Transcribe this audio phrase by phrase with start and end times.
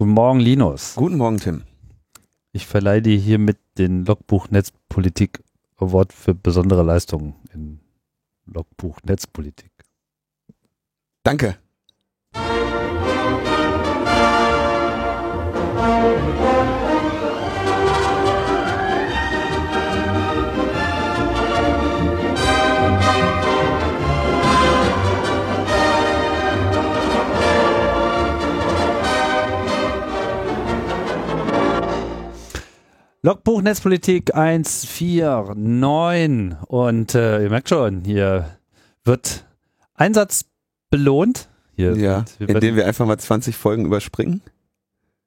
[0.00, 0.94] Guten Morgen, Linus.
[0.94, 1.62] Guten Morgen, Tim.
[2.52, 5.44] Ich verleihe dir hiermit den Logbuch Netzpolitik
[5.76, 7.80] Award für besondere Leistungen in
[8.46, 9.70] Logbuch Netzpolitik.
[11.22, 11.58] Danke.
[33.22, 38.46] Logbuch Netzpolitik 149 und äh, ihr merkt schon, hier
[39.04, 39.44] wird
[39.92, 40.46] Einsatz
[40.88, 41.50] belohnt.
[41.76, 44.40] Hier Ja, wir indem wir einfach mal 20 Folgen überspringen.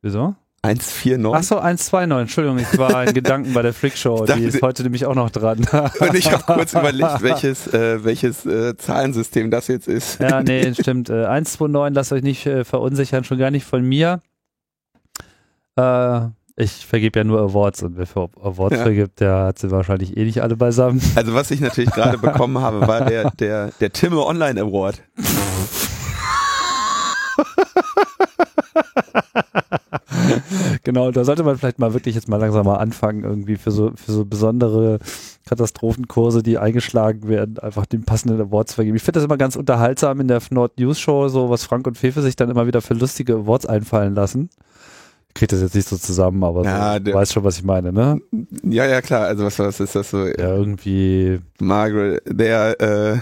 [0.02, 0.36] Wieso?
[0.64, 1.36] 1,49.
[1.36, 5.14] Achso, 129, Entschuldigung, ich war in Gedanken bei der Freakshow, die ist heute nämlich auch
[5.14, 5.60] noch dran.
[6.00, 10.20] Und ich habe kurz überlegt, welches, äh, welches äh, Zahlensystem das jetzt ist.
[10.20, 11.12] Ja, nee, stimmt.
[11.12, 14.20] Äh, 129, lasst euch nicht äh, verunsichern, schon gar nicht von mir.
[15.76, 16.22] Äh,
[16.56, 18.84] ich vergebe ja nur Awards und wer für Awards Ja.
[18.84, 21.02] vergibt, der hat sie wahrscheinlich eh nicht alle beisammen.
[21.16, 25.02] Also was ich natürlich gerade bekommen habe, war der, der, der Timme Online Award.
[30.84, 33.92] genau, da sollte man vielleicht mal wirklich jetzt mal langsam mal anfangen, irgendwie für so,
[33.96, 35.00] für so besondere
[35.46, 38.96] Katastrophenkurse, die eingeschlagen werden, einfach den passenden Awards zu vergeben.
[38.98, 41.98] Ich finde das immer ganz unterhaltsam in der Nord News Show, so was Frank und
[41.98, 44.50] Fefe sich dann immer wieder für lustige Awards einfallen lassen.
[45.36, 47.92] Kriege das jetzt nicht so zusammen, aber Ja, so, du weißt schon, was ich meine,
[47.92, 48.20] ne?
[48.64, 49.26] Ja, ja, klar.
[49.28, 50.26] Also was, was ist das so?
[50.28, 53.18] Ja, irgendwie Margaret, der äh,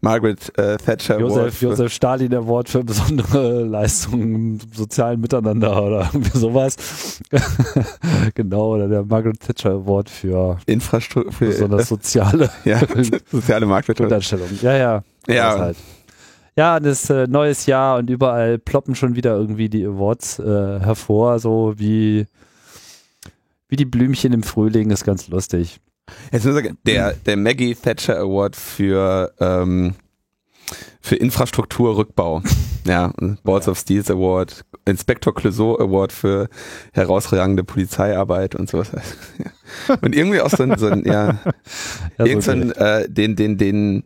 [0.00, 1.30] Margaret äh, Thatcher Award.
[1.30, 7.20] Josef, für- Josef Stalin Award für besondere Leistungen im sozialen Miteinander oder irgendwie sowas.
[8.34, 12.80] genau, oder der Margaret Thatcher Award für Infrastruktur für besonders soziale äh, ja,
[13.30, 14.62] soziale Marktwirtschaft.
[14.62, 15.02] Ja, ja.
[15.28, 15.58] Ja.
[15.58, 15.76] Halt.
[16.56, 21.38] Ja, das äh, neues Jahr und überall ploppen schon wieder irgendwie die Awards äh, hervor,
[21.38, 22.26] so wie,
[23.68, 25.80] wie die Blümchen im Frühling, ist ganz lustig.
[26.32, 29.94] Jetzt muss ich sagen, der, der Maggie Thatcher Award für, ähm,
[31.00, 32.42] für Infrastrukturrückbau.
[32.86, 33.12] Ja,
[33.42, 36.48] Balls of Steels Award, Inspector Clouseau Award für
[36.92, 38.92] herausragende Polizeiarbeit und sowas.
[39.88, 39.96] Ja.
[40.00, 41.40] Und irgendwie auch so ein, so ein ja,
[42.18, 44.04] Ja, irgend so äh, den, den, den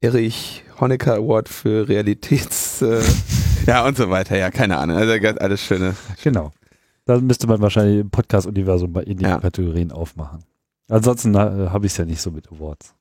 [0.00, 3.02] Erich Honecker Award für Realitäts, äh,
[3.66, 4.36] ja und so weiter.
[4.38, 4.96] Ja, keine Ahnung.
[4.96, 5.94] Also ganz alles schöne.
[6.22, 6.52] Genau.
[7.04, 9.38] Da müsste man wahrscheinlich im Podcast-Universum mal in die Ja.
[9.38, 10.44] Kategorien aufmachen.
[10.88, 12.94] Ansonsten äh, habe ich es ja nicht so mit Awards.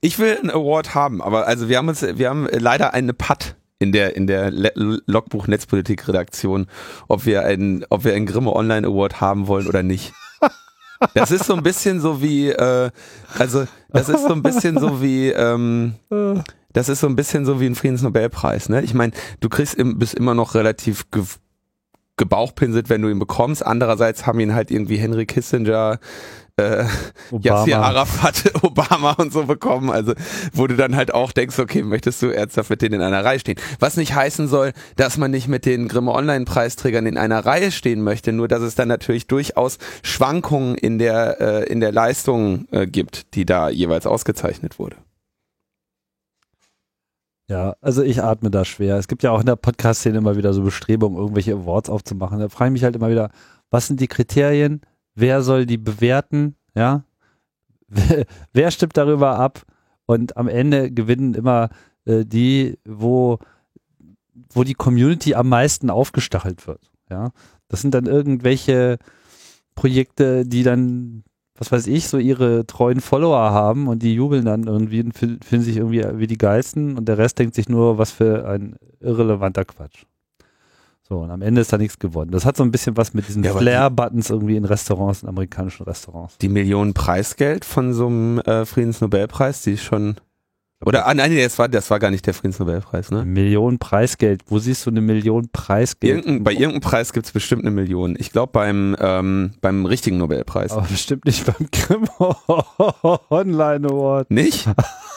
[0.00, 3.56] Ich will einen Award haben, aber also wir haben uns, wir haben leider eine Patt
[3.80, 6.66] in der in der Logbuch Netzpolitik Redaktion,
[7.08, 10.12] ob wir einen, ob wir einen Grimme Online Award haben wollen oder nicht.
[11.14, 12.90] Das ist so ein bisschen so wie, äh,
[13.38, 15.94] also das ist so ein bisschen so wie, ähm,
[16.72, 18.68] das ist so ein bisschen so wie ein Friedensnobelpreis.
[18.68, 18.82] Ne?
[18.82, 21.24] Ich meine, du kriegst im, bist immer noch relativ ge
[22.18, 23.64] gebauchpinselt, wenn du ihn bekommst.
[23.64, 25.98] Andererseits haben ihn halt irgendwie Henry Kissinger,
[26.56, 26.84] äh,
[27.38, 30.14] Yasser Arafat, Obama und so bekommen, also
[30.52, 33.38] wo du dann halt auch denkst, okay, möchtest du ernsthaft mit denen in einer Reihe
[33.38, 33.58] stehen?
[33.78, 38.02] Was nicht heißen soll, dass man nicht mit den Grimme Online-Preisträgern in einer Reihe stehen
[38.02, 42.86] möchte, nur dass es dann natürlich durchaus Schwankungen in der, äh, in der Leistung äh,
[42.86, 44.96] gibt, die da jeweils ausgezeichnet wurde.
[47.48, 48.96] Ja, also ich atme da schwer.
[48.96, 52.40] Es gibt ja auch in der Podcast-Szene immer wieder so Bestrebungen, irgendwelche Awards aufzumachen.
[52.40, 53.30] Da frage ich mich halt immer wieder,
[53.70, 54.80] was sind die Kriterien?
[55.16, 56.54] Wer soll die bewerten?
[56.74, 57.04] Ja?
[58.52, 59.62] Wer, stimmt darüber ab?
[60.06, 61.70] Und am Ende gewinnen immer
[62.04, 63.38] äh, die, wo,
[64.50, 66.92] wo die Community am meisten aufgestachelt wird.
[67.10, 67.32] Ja?
[67.66, 68.98] Das sind dann irgendwelche
[69.74, 71.24] Projekte, die dann
[71.58, 75.62] was weiß ich, so ihre treuen Follower haben und die jubeln dann irgendwie und fühlen
[75.62, 79.64] sich irgendwie wie die Geilsten und der Rest denkt sich nur, was für ein irrelevanter
[79.64, 80.04] Quatsch.
[81.08, 82.32] So, und am Ende ist da nichts gewonnen.
[82.32, 85.84] Das hat so ein bisschen was mit diesen Ja, Flair-Buttons irgendwie in Restaurants, in amerikanischen
[85.84, 86.36] Restaurants.
[86.38, 90.16] Die Millionen Preisgeld von so einem äh, Friedensnobelpreis, die ist schon
[90.84, 93.24] oder ah, nein, nee, das war das war gar nicht der Friedensnobelpreis, ne?
[93.24, 94.42] Million Preisgeld.
[94.46, 96.16] Wo siehst du eine Million Preisgeld?
[96.18, 98.14] Irgendein, bei irgendeinem Preis gibt's bestimmt eine Million.
[98.18, 100.72] Ich glaube beim ähm, beim richtigen Nobelpreis.
[100.72, 102.06] Aber bestimmt nicht beim Grimm
[103.30, 104.30] Online Award.
[104.30, 104.68] Nicht?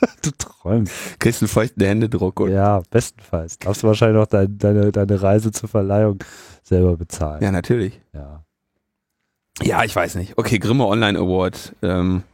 [0.22, 0.92] Du träumst.
[1.20, 3.58] Kriegst einen feuchten Händedruck und Ja, bestenfalls.
[3.58, 6.18] Darfst du wahrscheinlich noch dein, deine, deine Reise zur Verleihung
[6.62, 7.42] selber bezahlen.
[7.42, 8.00] ja, natürlich.
[8.12, 8.42] ja.
[9.62, 10.36] Ja, ich weiß nicht.
[10.36, 11.74] Okay, Grimme Online Award.
[11.80, 12.24] Ähm,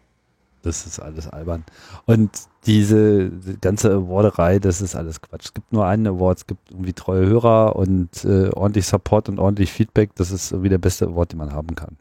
[0.62, 1.64] Das ist alles albern.
[2.06, 2.30] Und
[2.66, 5.44] diese die ganze Awarderei, das ist alles Quatsch.
[5.46, 9.38] Es gibt nur einen Award, es gibt irgendwie treue Hörer und äh, ordentlich Support und
[9.38, 10.10] ordentlich Feedback.
[10.16, 11.96] Das ist irgendwie der beste Award, den man haben kann.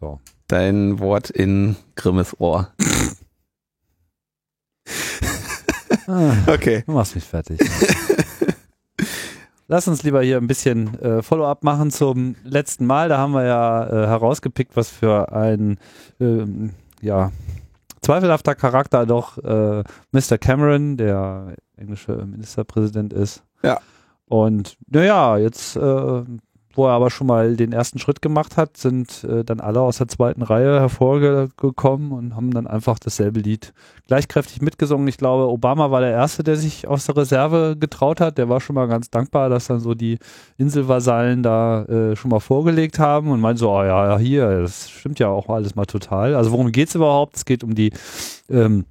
[0.00, 0.18] So.
[0.48, 2.72] dein Wort in Grimmes Ohr.
[6.06, 6.82] Ah, Okay.
[6.86, 7.60] du machst mich fertig.
[9.68, 13.08] lass uns lieber hier ein bisschen äh, Follow-up machen zum letzten Mal.
[13.08, 15.78] Da haben wir ja äh, herausgepickt, was für ein
[16.20, 16.70] ähm,
[17.00, 17.32] ja,
[18.02, 19.82] zweifelhafter Charakter doch äh,
[20.12, 20.38] Mr.
[20.38, 23.42] Cameron, der englische Ministerpräsident ist.
[23.62, 23.80] Ja.
[24.26, 26.22] Und naja, jetzt äh,
[26.76, 29.98] wo er aber schon mal den ersten Schritt gemacht hat, sind äh, dann alle aus
[29.98, 33.72] der zweiten Reihe hervorgekommen und haben dann einfach dasselbe Lied
[34.06, 35.08] gleichkräftig mitgesungen.
[35.08, 38.38] Ich glaube, Obama war der Erste, der sich aus der Reserve getraut hat.
[38.38, 40.18] Der war schon mal ganz dankbar, dass dann so die
[40.58, 45.18] Inselvasallen da äh, schon mal vorgelegt haben und meinte so, oh ja, hier, das stimmt
[45.18, 46.34] ja auch alles mal total.
[46.34, 47.36] Also worum geht's überhaupt?
[47.36, 47.92] Es geht um die
[48.50, 48.84] ähm,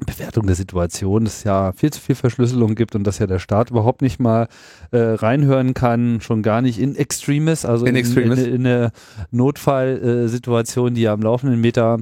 [0.00, 3.38] Bewertung der Situation, dass es ja viel zu viel Verschlüsselung gibt und dass ja der
[3.38, 4.48] Staat überhaupt nicht mal
[4.90, 8.92] äh, reinhören kann, schon gar nicht in Extremis, also in, in, in, in eine
[9.30, 11.98] Notfallsituation, die ja am laufenden Meter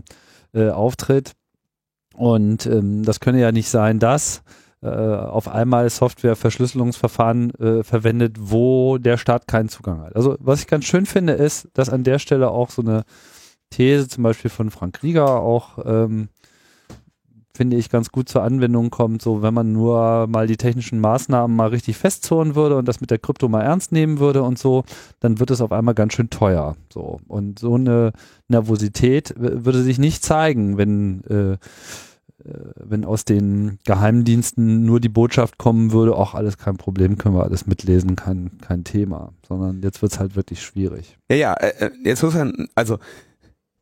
[0.55, 1.33] äh, auftritt.
[2.15, 4.43] Und ähm, das könne ja nicht sein, dass
[4.83, 10.17] äh, auf einmal Software-Verschlüsselungsverfahren äh, verwendet, wo der Staat keinen Zugang hat.
[10.17, 13.05] Also was ich ganz schön finde, ist, dass an der Stelle auch so eine
[13.71, 16.29] These zum Beispiel von Frank Rieger auch ähm,
[17.61, 21.55] finde ich, ganz gut zur Anwendung kommt, so wenn man nur mal die technischen Maßnahmen
[21.55, 24.83] mal richtig festzurren würde und das mit der Krypto mal ernst nehmen würde und so,
[25.21, 26.75] dann wird es auf einmal ganz schön teuer.
[26.91, 27.21] So.
[27.29, 28.13] Und so eine
[28.49, 31.59] Nervosität würde sich nicht zeigen, wenn äh,
[32.45, 37.35] äh, wenn aus den Geheimdiensten nur die Botschaft kommen würde, auch alles kein Problem, können
[37.35, 39.35] wir alles mitlesen, kein, kein Thema.
[39.47, 41.19] Sondern jetzt wird es halt wirklich schwierig.
[41.29, 42.97] Ja, ja, äh, äh, jetzt muss man, also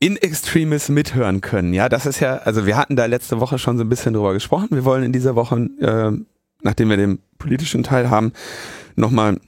[0.01, 1.75] in Extremis mithören können.
[1.75, 4.33] Ja, das ist ja, also wir hatten da letzte Woche schon so ein bisschen drüber
[4.33, 4.69] gesprochen.
[4.71, 6.13] Wir wollen in dieser Woche, äh,
[6.63, 8.33] nachdem wir den politischen Teil haben,
[8.95, 9.41] nochmal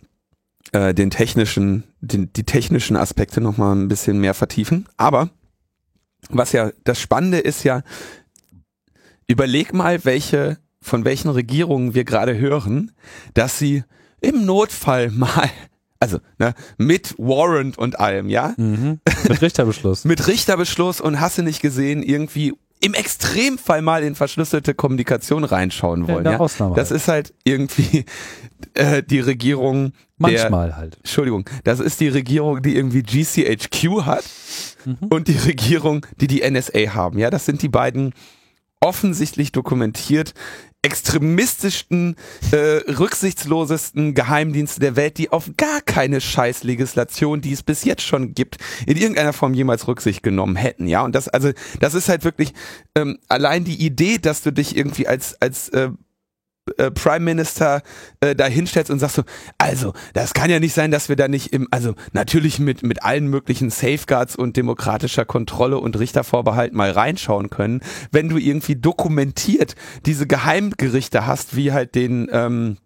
[0.73, 4.89] äh, den technischen, den, die technischen Aspekte nochmal ein bisschen mehr vertiefen.
[4.97, 5.31] Aber
[6.29, 7.83] was ja das Spannende ist ja,
[9.29, 12.91] überleg mal, welche, von welchen Regierungen wir gerade hören,
[13.35, 13.85] dass sie
[14.21, 15.49] im Notfall mal
[16.01, 18.55] also ne, mit Warrant und allem, ja?
[18.57, 19.01] Mhm.
[19.29, 20.05] Mit Richterbeschluss.
[20.05, 26.09] mit Richterbeschluss und hast du nicht gesehen, irgendwie im Extremfall mal in verschlüsselte Kommunikation reinschauen
[26.09, 26.25] wollen.
[26.25, 26.39] Ja, ja?
[26.39, 27.01] Ausnahme Das halt.
[27.01, 28.07] ist halt irgendwie
[28.75, 29.93] äh, die Regierung.
[30.17, 30.97] Manchmal der, halt.
[30.97, 34.25] Entschuldigung, das ist die Regierung, die irgendwie GCHQ hat
[34.85, 35.09] mhm.
[35.11, 37.19] und die Regierung, die die NSA haben.
[37.19, 38.15] Ja, das sind die beiden
[38.81, 40.33] offensichtlich dokumentiert
[40.83, 42.17] extremistischsten,
[42.53, 42.57] äh,
[42.91, 48.57] rücksichtslosesten Geheimdienste der Welt, die auf gar keine Scheißlegislation, die es bis jetzt schon gibt,
[48.87, 51.03] in irgendeiner Form jemals Rücksicht genommen hätten, ja.
[51.03, 51.51] Und das, also,
[51.81, 52.55] das ist halt wirklich
[52.95, 55.91] ähm, allein die Idee, dass du dich irgendwie als als äh,
[56.79, 57.83] äh, Prime Minister
[58.21, 59.23] äh, da hinstellst und sagst so,
[59.59, 63.03] also, das kann ja nicht sein, dass wir da nicht im, also natürlich mit, mit
[63.03, 67.81] allen möglichen Safeguards und demokratischer Kontrolle und Richtervorbehalt mal reinschauen können,
[68.13, 69.75] wenn du irgendwie dokumentiert
[70.07, 72.77] diese Geheimgerichte hast, wie halt den ähm,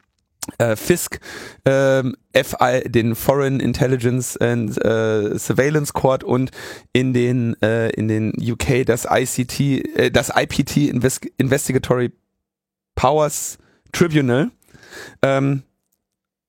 [0.58, 1.20] äh, FISC,
[1.64, 6.50] ähm, FI, den Foreign Intelligence and äh, Surveillance Court und
[6.92, 12.12] in den äh, in den UK das ICT, äh, das IPT Invest Investigatory
[12.94, 13.58] Powers
[13.94, 14.50] Tribunal,
[15.23, 15.62] ähm,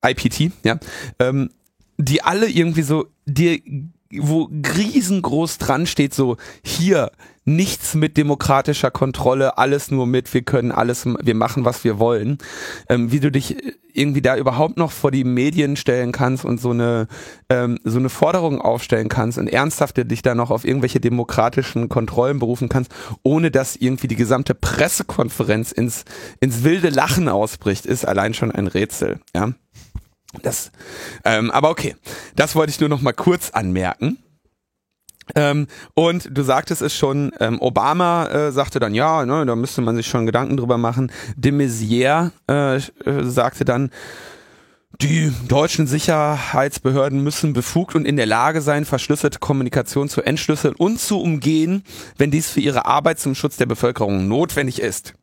[0.05, 0.79] IPT, ja,
[1.19, 1.49] ähm,
[1.97, 7.11] die alle irgendwie so, die, wo riesengroß dran steht, so hier
[7.45, 12.39] nichts mit demokratischer Kontrolle, alles nur mit, wir können alles, wir machen, was wir wollen.
[12.89, 13.55] Ähm, wie du dich
[13.93, 17.07] irgendwie da überhaupt noch vor die Medien stellen kannst und so eine,
[17.49, 22.39] ähm, so eine Forderung aufstellen kannst und ernsthaft dich da noch auf irgendwelche demokratischen Kontrollen
[22.39, 22.91] berufen kannst,
[23.23, 26.03] ohne dass irgendwie die gesamte Pressekonferenz ins,
[26.41, 29.51] ins wilde Lachen ausbricht, ist allein schon ein Rätsel, ja.
[30.41, 30.71] Das,
[31.23, 31.95] ähm, aber okay,
[32.35, 34.17] das wollte ich nur noch mal kurz anmerken.
[35.33, 39.81] Ähm, und du sagtest es schon, ähm, Obama äh, sagte dann, ja, ne, da müsste
[39.81, 41.11] man sich schon Gedanken drüber machen.
[41.35, 42.81] De Maizière äh, äh,
[43.23, 43.89] sagte dann,
[45.01, 50.99] die deutschen Sicherheitsbehörden müssen befugt und in der Lage sein, verschlüsselte Kommunikation zu entschlüsseln und
[50.99, 51.83] zu umgehen,
[52.17, 55.13] wenn dies für ihre Arbeit zum Schutz der Bevölkerung notwendig ist.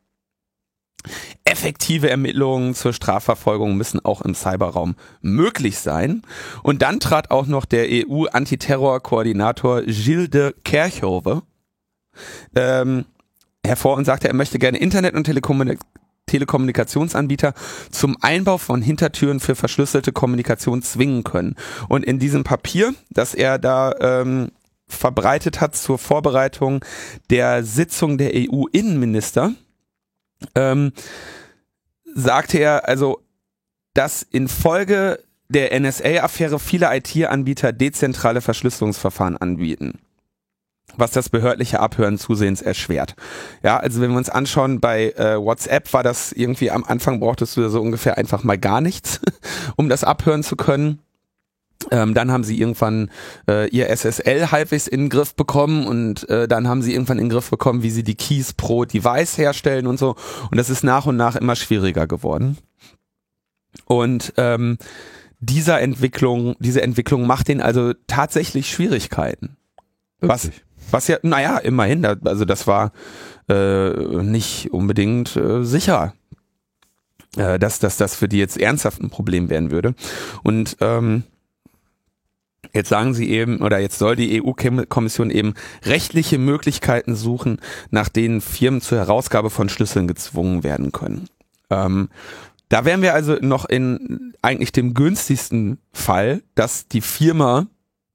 [1.43, 6.23] Effektive Ermittlungen zur Strafverfolgung müssen auch im Cyberraum möglich sein.
[6.63, 11.43] Und dann trat auch noch der EU-Antiterror-Koordinator Gilles de Kerchove
[12.55, 13.05] ähm,
[13.65, 15.79] hervor und sagte, er möchte gerne Internet- und Telekommunik
[16.25, 17.53] Telekommunikationsanbieter
[17.91, 21.55] zum Einbau von Hintertüren für verschlüsselte Kommunikation zwingen können.
[21.89, 24.51] Und in diesem Papier, das er da ähm,
[24.87, 26.83] verbreitet hat zur Vorbereitung
[27.29, 29.53] der Sitzung der EU-Innenminister,
[30.55, 30.91] ähm,
[32.13, 33.21] sagte er, also,
[33.93, 35.19] dass infolge
[35.49, 39.99] der NSA-Affäre viele IT-Anbieter dezentrale Verschlüsselungsverfahren anbieten.
[40.95, 43.15] was das behördliche Abhören zusehends erschwert.
[43.63, 47.57] Ja, also wenn wir uns anschauen, bei äh, WhatsApp war das irgendwie am Anfang brauchtest
[47.57, 49.19] du so ungefähr einfach mal gar nichts,
[49.75, 50.99] um das abhören zu können.
[51.91, 53.09] Ähm, dann haben sie irgendwann
[53.47, 57.25] äh, ihr SSL halbwegs in den Griff bekommen und äh, dann haben sie irgendwann in
[57.25, 60.15] den Griff bekommen, wie sie die Keys pro Device herstellen und so.
[60.49, 62.57] Und das ist nach und nach immer schwieriger geworden.
[63.85, 64.77] Und ähm,
[65.39, 69.57] dieser Entwicklung, diese Entwicklung macht ihnen also tatsächlich Schwierigkeiten.
[70.21, 70.51] Was,
[70.89, 72.93] was ja, naja, immerhin, also das war
[73.49, 76.13] äh, nicht unbedingt äh, sicher,
[77.35, 79.95] äh, dass, dass das für die jetzt ernsthaft ein Problem werden würde.
[80.43, 81.23] Und ähm,
[82.71, 85.53] Jetzt sagen sie eben, oder jetzt soll die EU-Kommission eben
[85.83, 87.59] rechtliche Möglichkeiten suchen,
[87.91, 91.27] nach denen Firmen zur Herausgabe von Schlüsseln gezwungen werden können.
[91.69, 92.09] Ähm,
[92.69, 97.67] da wären wir also noch in eigentlich dem günstigsten Fall, dass die Firma,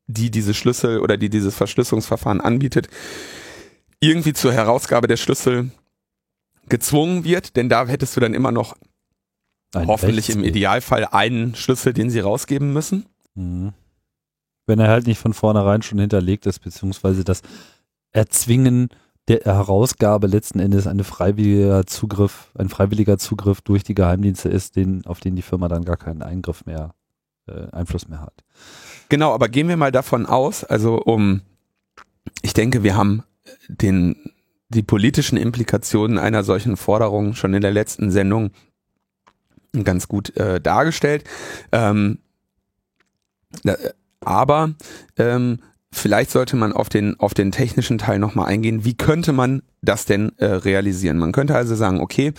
[0.07, 2.89] die diese Schlüssel oder die dieses Verschlüsselungsverfahren anbietet,
[4.01, 5.71] irgendwie zur Herausgabe der Schlüssel
[6.69, 8.77] gezwungen wird, denn da hättest du dann immer noch
[9.75, 13.07] Ein hoffentlich im Idealfall einen Schlüssel, den sie rausgeben müssen.
[13.35, 13.75] Mhm
[14.69, 17.43] wenn er halt nicht von vornherein schon hinterlegt ist, beziehungsweise das
[18.13, 18.91] Erzwingen
[19.29, 25.05] der Herausgabe letzten Endes ein freiwilliger Zugriff, ein freiwilliger Zugriff durch die Geheimdienste ist, den,
[25.07, 26.95] auf den die Firma dann gar keinen Eingriff mehr,
[27.47, 28.45] äh, Einfluss mehr hat.
[29.09, 31.43] Genau, aber gehen wir mal davon aus, also um,
[32.43, 33.23] ich denke, wir haben
[33.69, 34.17] den,
[34.69, 38.51] die politischen Implikationen einer solchen Forderung schon in der letzten Sendung
[39.85, 41.25] ganz gut äh, dargestellt.
[41.73, 42.19] Ähm,
[44.21, 44.75] aber
[45.17, 45.59] ähm,
[45.91, 48.85] vielleicht sollte man auf den, auf den technischen Teil nochmal eingehen.
[48.85, 51.19] Wie könnte man das denn äh, realisieren?
[51.19, 52.33] Man könnte also sagen, okay,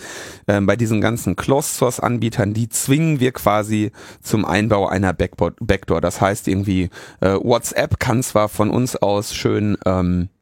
[0.46, 6.00] äh, bei diesen ganzen Closed-Source-Anbietern, die zwingen wir quasi zum Einbau einer Backdoor.
[6.00, 10.39] Das heißt irgendwie, äh, WhatsApp kann zwar von uns aus schön ähm, äh,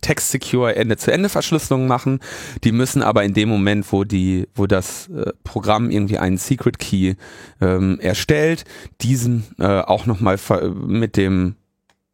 [0.00, 2.20] Text-Secure Ende-zu-Ende-Verschlüsselung machen.
[2.64, 6.78] Die müssen aber in dem Moment, wo die, wo das äh, Programm irgendwie einen Secret
[6.78, 7.14] Key
[7.60, 8.64] ähm, erstellt,
[9.00, 10.38] diesen äh, auch nochmal
[10.74, 11.56] mit dem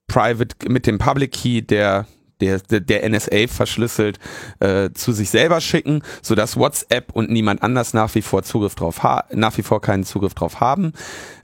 [0.06, 2.06] Private, mit dem Public Key, der
[2.40, 4.18] der, der NSA verschlüsselt
[4.61, 8.76] äh, zu sich selber schicken, so dass WhatsApp und niemand anders nach wie vor Zugriff
[8.76, 10.92] drauf ha nach wie vor keinen Zugriff drauf haben.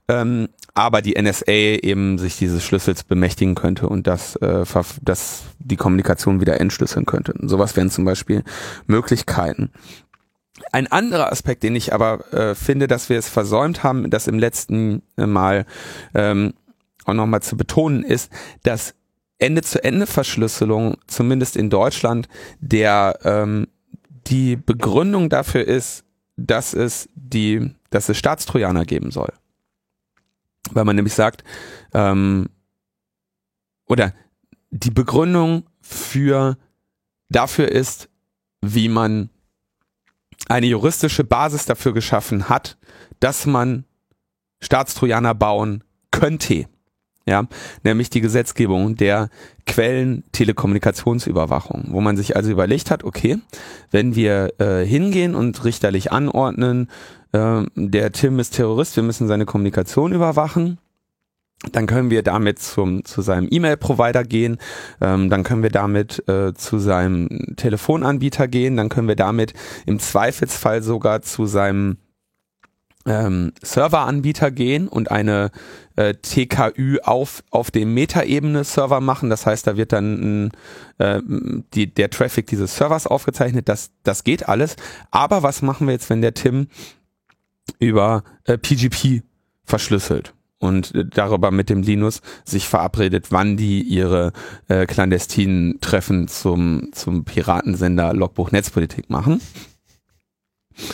[0.09, 4.65] Ähm, aber die NSA eben sich dieses Schlüssels bemächtigen könnte und das, äh,
[5.03, 7.33] das die Kommunikation wieder entschlüsseln könnte.
[7.33, 8.43] Und sowas wären zum Beispiel
[8.87, 9.71] Möglichkeiten.
[10.73, 14.39] Ein anderer Aspekt, den ich aber äh, finde, dass wir es versäumt haben, das im
[14.39, 15.65] letzten äh, Mal
[16.15, 16.55] ähm,
[17.05, 18.31] auch nochmal zu betonen, ist,
[18.65, 18.95] dass
[19.39, 22.29] Ende-zu-Ende-Verschlüsselung, zumindest in Deutschland,
[22.61, 23.69] der ähm,
[24.27, 26.05] die Begründung dafür ist,
[26.37, 29.33] dass es die, dass es Staatstrojaner geben soll
[30.73, 31.45] weil man nämlich sagt,
[31.93, 32.49] ähm,
[33.87, 34.13] oder
[34.71, 36.57] die Begründung für
[37.29, 38.09] dafür ist,
[38.63, 39.31] wie man
[40.49, 42.79] eine juristische Basis dafür geschaffen hat,
[43.21, 43.85] dass man
[44.61, 46.67] Staatstrojaner bauen könnte.
[47.27, 47.47] Ja,
[47.85, 49.31] nämlich die Gesetzgebung der
[49.65, 53.39] Quellen-Telekommunikationsüberwachung, wo man sich also überlegt hat, okay,
[53.91, 56.91] wenn wir äh, hingehen und richterlich anordnen,
[57.35, 60.79] äh, der Tim ist Terrorist, wir müssen seine Kommunikation überwachen,
[61.73, 64.59] dann können wir damit zum, zu seinem E-Mail-Provider gehen,
[65.01, 69.55] ähm, dann können wir damit äh, zu seinem Telefonanbieter gehen, dann können wir damit
[69.87, 71.97] im Zweifelsfall sogar zu seinem
[73.07, 75.51] ähm, Serveranbieter gehen und eine
[75.97, 79.29] äh, TKÜ auf, auf dem Metaebene-Server machen.
[79.29, 80.51] Das heißt, da wird dann
[80.99, 81.21] äh,
[81.75, 83.69] die, der Traffic dieses Servers aufgezeichnet.
[83.69, 84.77] Das, das geht alles.
[85.11, 86.69] Aber was machen wir jetzt, wenn der Tim
[87.79, 89.23] über äh, PGP
[89.65, 90.35] verschlüsselt?
[90.65, 94.33] und äh, darüber mit dem Linus sich verabredet, wann die ihre
[94.69, 99.41] äh, clandestinen Treffen zum, zum Piratensender Logbuch Netzpolitik machen.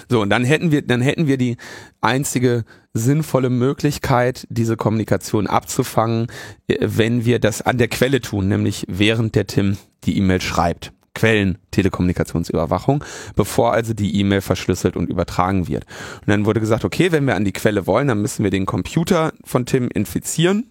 [0.09, 1.57] So, und dann hätten wir, dann hätten wir die
[2.03, 6.27] einzige sinnvolle Möglichkeit, diese Kommunikation abzufangen,
[6.69, 10.93] äh, wenn wir das an der Quelle tun, nämlich während der Tim die E-Mail schreibt.
[11.21, 13.05] Quellen Telekommunikationsüberwachung,
[13.37, 15.85] bevor also die E-Mail verschlüsselt und übertragen wird.
[16.21, 18.65] Und dann wurde gesagt, okay, wenn wir an die Quelle wollen, dann müssen wir den
[18.65, 20.71] Computer von Tim infizieren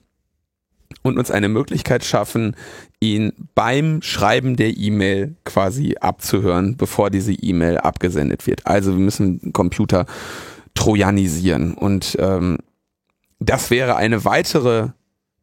[1.03, 2.56] und uns eine Möglichkeit schaffen,
[3.00, 8.65] ihn beim Schreiben der E-Mail quasi abzuhören, bevor diese E-Mail abgesendet wird.
[8.65, 10.08] Also wir müssen den Computer
[10.74, 12.58] trojanisieren und ähm,
[13.39, 14.89] das wäre eine weitere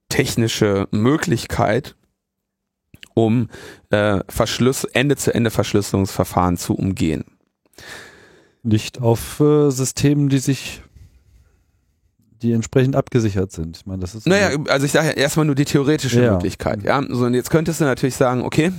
[0.09, 1.95] technische Möglichkeit,
[3.17, 3.49] um
[3.91, 7.25] äh, Verschluss, Ende-zu-Ende-Verschlüsselungsverfahren zu umgehen.
[8.63, 10.83] Nicht auf äh, Systemen, die sich
[12.43, 13.79] die entsprechend abgesichert sind.
[13.79, 16.33] Ich meine, das ist naja, also ich sage ja erstmal nur die theoretische Ja.
[16.33, 16.83] Möglichkeit.
[16.83, 18.73] Ja, so und jetzt könntest du natürlich sagen, okay.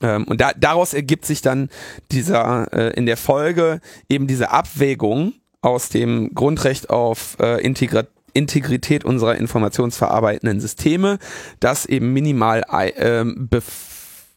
[0.00, 1.68] Ähm, und da, daraus ergibt sich dann
[2.10, 8.04] dieser äh, in der Folge eben diese Abwägung aus dem Grundrecht auf äh, Integra
[8.34, 11.18] Integrität unserer informationsverarbeitenden Systeme,
[11.60, 13.62] das eben minimal bef-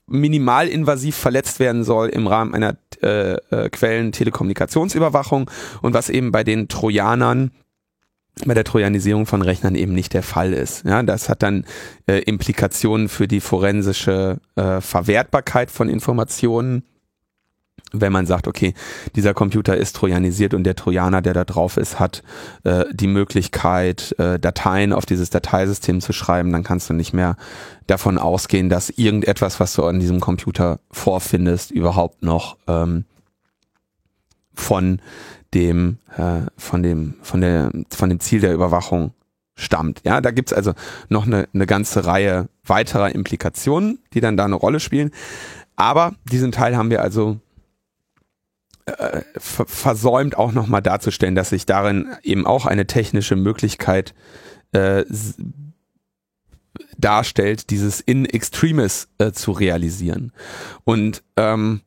[0.07, 5.49] minimalinvasiv verletzt werden soll im Rahmen einer äh, äh, Quellen-Telekommunikationsüberwachung
[5.81, 7.51] und was eben bei den Trojanern
[8.45, 10.83] bei der Trojanisierung von Rechnern eben nicht der Fall ist.
[10.85, 11.63] Ja, das hat dann
[12.05, 16.83] äh, Implikationen für die forensische äh, Verwertbarkeit von Informationen.
[17.91, 18.73] Wenn man sagt, okay,
[19.15, 22.23] dieser Computer ist trojanisiert und der Trojaner, der da drauf ist, hat
[22.63, 27.37] äh, die Möglichkeit, äh, Dateien auf dieses Dateisystem zu schreiben, dann kannst du nicht mehr
[27.87, 33.05] davon ausgehen, dass irgendetwas, was du an diesem Computer vorfindest, überhaupt noch ähm,
[34.53, 34.99] von
[35.53, 39.11] dem, äh, von dem, von der, von dem Ziel der Überwachung
[39.55, 40.01] stammt.
[40.03, 40.73] Ja, da gibt's also
[41.09, 45.11] noch eine, eine ganze Reihe weiterer Implikationen, die dann da eine Rolle spielen.
[45.75, 47.39] Aber diesen Teil haben wir also
[48.85, 54.13] äh, ver versäumt auch nochmal darzustellen, dass sich darin eben auch eine technische Möglichkeit
[54.73, 55.03] äh,
[56.97, 60.31] darstellt, dieses in extremis äh, zu realisieren.
[60.83, 61.81] Und ähm,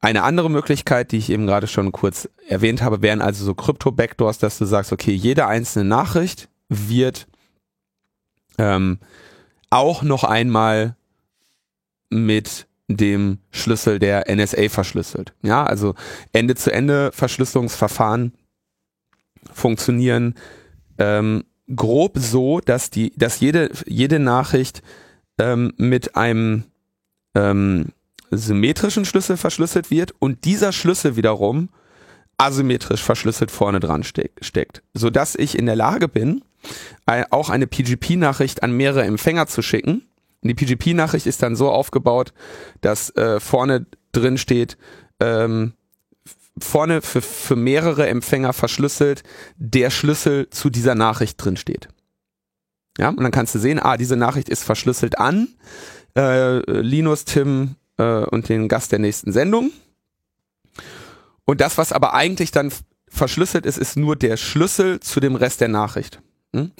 [0.00, 4.38] eine andere Möglichkeit, die ich eben gerade schon kurz erwähnt habe, wären also so Krypto-Backdoors,
[4.38, 7.28] dass du sagst, okay, jede einzelne Nachricht wird
[8.58, 8.98] ähm,
[9.70, 10.96] auch noch einmal
[12.10, 15.34] mit dem Schlüssel der NSA verschlüsselt.
[15.42, 15.94] Ja, also
[16.32, 18.32] Ende-zu-Ende-Verschlüsselungsverfahren
[19.52, 20.34] funktionieren
[20.98, 24.82] ähm, grob so, dass die, dass jede jede Nachricht
[25.38, 26.64] ähm, mit einem
[27.34, 27.86] ähm,
[28.30, 31.68] symmetrischen Schlüssel verschlüsselt wird und dieser Schlüssel wiederum
[32.38, 36.42] asymmetrisch verschlüsselt vorne dran steck, steckt, so dass ich in der Lage bin,
[37.06, 40.02] äh, auch eine PGP-Nachricht an mehrere Empfänger zu schicken.
[40.42, 42.32] Die PGP-Nachricht ist dann so aufgebaut,
[42.80, 44.76] dass äh, vorne drin steht,
[45.20, 45.74] ähm,
[46.58, 49.22] vorne für, für mehrere Empfänger verschlüsselt
[49.56, 51.88] der Schlüssel zu dieser Nachricht drin steht.
[52.98, 55.48] Ja, und dann kannst du sehen, ah, diese Nachricht ist verschlüsselt an
[56.16, 59.70] äh, Linus, Tim äh, und den Gast der nächsten Sendung.
[61.44, 62.72] Und das, was aber eigentlich dann
[63.08, 66.20] verschlüsselt ist, ist nur der Schlüssel zu dem Rest der Nachricht.
[66.54, 66.72] Hm?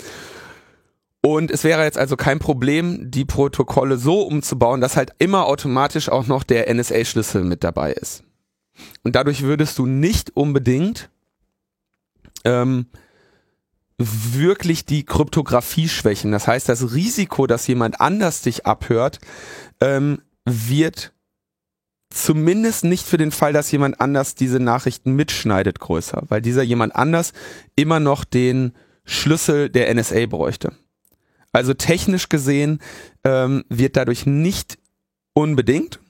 [1.24, 6.08] Und es wäre jetzt also kein Problem, die Protokolle so umzubauen, dass halt immer automatisch
[6.08, 8.24] auch noch der NSA-Schlüssel mit dabei ist.
[9.04, 11.10] Und dadurch würdest du nicht unbedingt
[12.44, 12.86] ähm,
[13.98, 16.32] wirklich die Kryptographie schwächen.
[16.32, 19.20] Das heißt, das Risiko, dass jemand anders dich abhört,
[19.80, 21.12] ähm, wird
[22.10, 26.96] zumindest nicht für den Fall, dass jemand anders diese Nachrichten mitschneidet, größer, weil dieser jemand
[26.96, 27.32] anders
[27.76, 28.72] immer noch den
[29.04, 30.72] Schlüssel der NSA bräuchte.
[31.52, 32.80] Also technisch gesehen
[33.24, 34.78] ähm, wird dadurch nicht
[35.34, 36.00] unbedingt,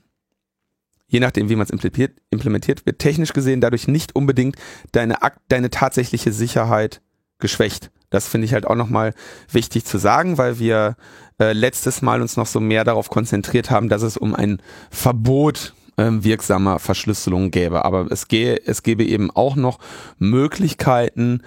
[1.07, 4.55] je nachdem wie man es implementiert, implementiert, wird technisch gesehen dadurch nicht unbedingt
[4.93, 5.17] deine,
[5.49, 7.01] deine tatsächliche Sicherheit
[7.39, 7.91] geschwächt.
[8.09, 9.13] Das finde ich halt auch nochmal
[9.51, 10.95] wichtig zu sagen, weil wir
[11.39, 15.73] äh, letztes Mal uns noch so mehr darauf konzentriert haben, dass es um ein Verbot
[15.97, 17.85] ähm, wirksamer Verschlüsselung gäbe.
[17.85, 19.79] Aber es, gehe, es gäbe eben auch noch
[20.19, 21.41] Möglichkeiten,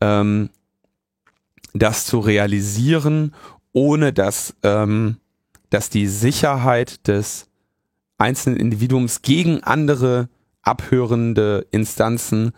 [0.00, 0.50] ähm,
[1.74, 3.34] das zu realisieren,
[3.72, 5.16] ohne dass, ähm,
[5.70, 7.48] dass die Sicherheit des
[8.18, 10.28] einzelnen Individuums gegen andere
[10.62, 12.52] abhörende Instanzen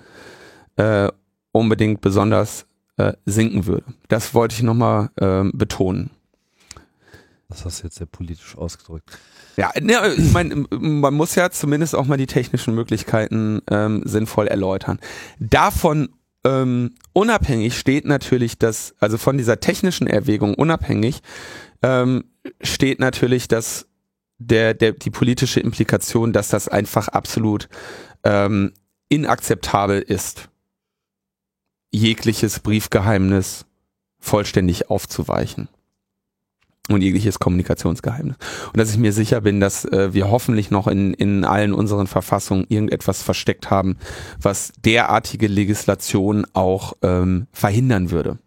[0.76, 1.08] äh,
[1.52, 3.86] unbedingt besonders äh, sinken würde.
[4.08, 6.10] Das wollte ich nochmal ähm, betonen.
[7.48, 9.18] Das hast du jetzt sehr politisch ausgedrückt.
[9.56, 14.48] Ja, ne, ich meine, man muss ja zumindest auch mal die technischen Möglichkeiten ähm, sinnvoll
[14.48, 14.98] erläutern.
[15.38, 16.08] Davon
[16.44, 21.20] ähm, unabhängig steht natürlich das, also von dieser technischen Erwägung unabhängig,
[21.82, 22.24] ähm,
[22.60, 23.86] steht natürlich das,
[24.38, 27.68] der, der, die politische Implikation, dass das einfach absolut
[28.24, 28.72] ähm,
[29.08, 30.48] inakzeptabel ist,
[31.90, 33.66] jegliches Briefgeheimnis
[34.18, 35.68] vollständig aufzuweichen
[36.90, 38.36] und jegliches Kommunikationsgeheimnis.
[38.66, 42.06] Und dass ich mir sicher bin, dass äh, wir hoffentlich noch in, in allen unseren
[42.06, 43.96] Verfassungen irgendetwas versteckt haben,
[44.40, 48.38] was derartige Legislation auch ähm, verhindern würde.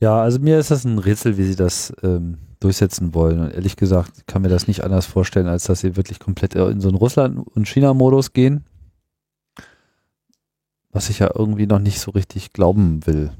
[0.00, 3.40] Ja, also mir ist das ein Rätsel, wie sie das ähm, durchsetzen wollen.
[3.40, 6.80] Und ehrlich gesagt kann mir das nicht anders vorstellen, als dass sie wirklich komplett in
[6.80, 8.64] so einen Russland- und China-Modus gehen.
[10.90, 13.32] Was ich ja irgendwie noch nicht so richtig glauben will,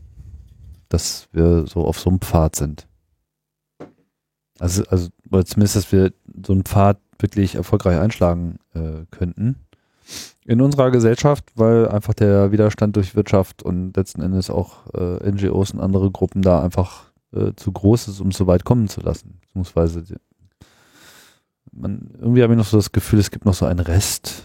[0.89, 2.87] dass wir so auf so einem Pfad sind.
[4.59, 6.13] Also, also zumindest, dass wir
[6.45, 9.57] so einen Pfad wirklich erfolgreich einschlagen äh, könnten.
[10.45, 15.73] in unserer Gesellschaft, weil einfach der Widerstand durch Wirtschaft und letzten Endes auch äh, NGOs
[15.73, 19.41] und andere Gruppen da einfach äh, zu groß ist, um so weit kommen zu lassen.
[19.41, 20.05] Beziehungsweise
[21.73, 24.45] man, irgendwie habe ich noch so das Gefühl, es gibt noch so einen Rest,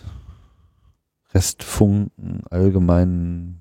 [1.34, 3.61] Restfunken allgemeinen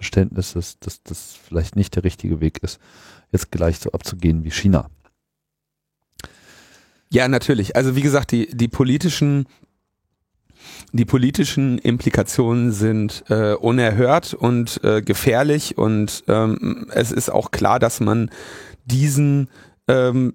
[0.00, 2.80] Verständnisses, dass das vielleicht nicht der richtige Weg ist,
[3.32, 4.88] jetzt gleich so abzugehen wie China.
[7.10, 7.76] Ja, natürlich.
[7.76, 9.46] Also wie gesagt, die, die politischen
[10.92, 17.78] die politischen Implikationen sind äh, unerhört und äh, gefährlich und ähm, es ist auch klar,
[17.78, 18.30] dass man
[18.84, 19.48] diesen
[19.88, 20.34] ähm,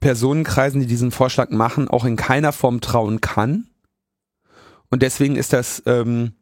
[0.00, 3.66] Personenkreisen, die diesen Vorschlag machen, auch in keiner Form trauen kann.
[4.90, 6.32] Und deswegen ist das ähm,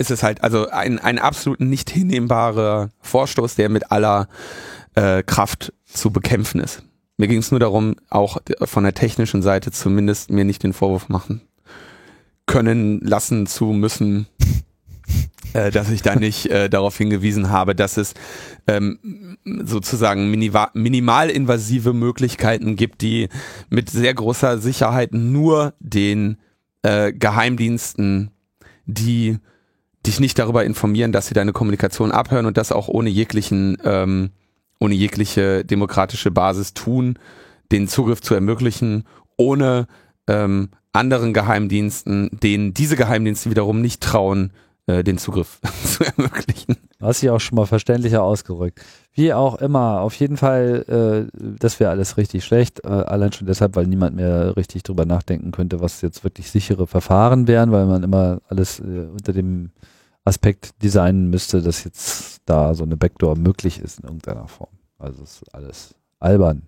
[0.00, 4.28] ist es halt also ein, ein absolut nicht hinnehmbarer Vorstoß, der mit aller
[4.94, 6.82] äh, Kraft zu bekämpfen ist.
[7.18, 11.10] Mir ging es nur darum, auch von der technischen Seite zumindest mir nicht den Vorwurf
[11.10, 11.42] machen
[12.46, 14.26] können lassen zu müssen,
[15.52, 18.14] äh, dass ich da nicht äh, darauf hingewiesen habe, dass es
[18.66, 23.28] ähm, sozusagen minimalinvasive Möglichkeiten gibt, die
[23.68, 26.38] mit sehr großer Sicherheit nur den
[26.82, 28.30] äh, Geheimdiensten,
[28.86, 29.38] die
[30.06, 34.30] dich nicht darüber informieren, dass sie deine Kommunikation abhören und das auch ohne jeglichen ähm,
[34.80, 37.18] ohne jegliche demokratische Basis tun,
[37.70, 39.04] den Zugriff zu ermöglichen,
[39.36, 39.86] ohne
[40.26, 44.52] ähm, anderen Geheimdiensten, denen diese Geheimdienste wiederum nicht trauen,
[44.90, 46.76] äh, den Zugriff zu ermöglichen.
[47.00, 48.80] Hast du auch schon mal verständlicher ausgerückt.
[49.12, 53.46] Wie auch immer, auf jeden Fall, äh, das wäre alles richtig schlecht, äh, allein schon
[53.46, 57.86] deshalb, weil niemand mehr richtig drüber nachdenken könnte, was jetzt wirklich sichere Verfahren wären, weil
[57.86, 59.70] man immer alles äh, unter dem
[60.24, 64.70] Aspekt designen müsste, dass jetzt da so eine Backdoor möglich ist in irgendeiner Form.
[64.98, 66.62] Also es ist alles albern.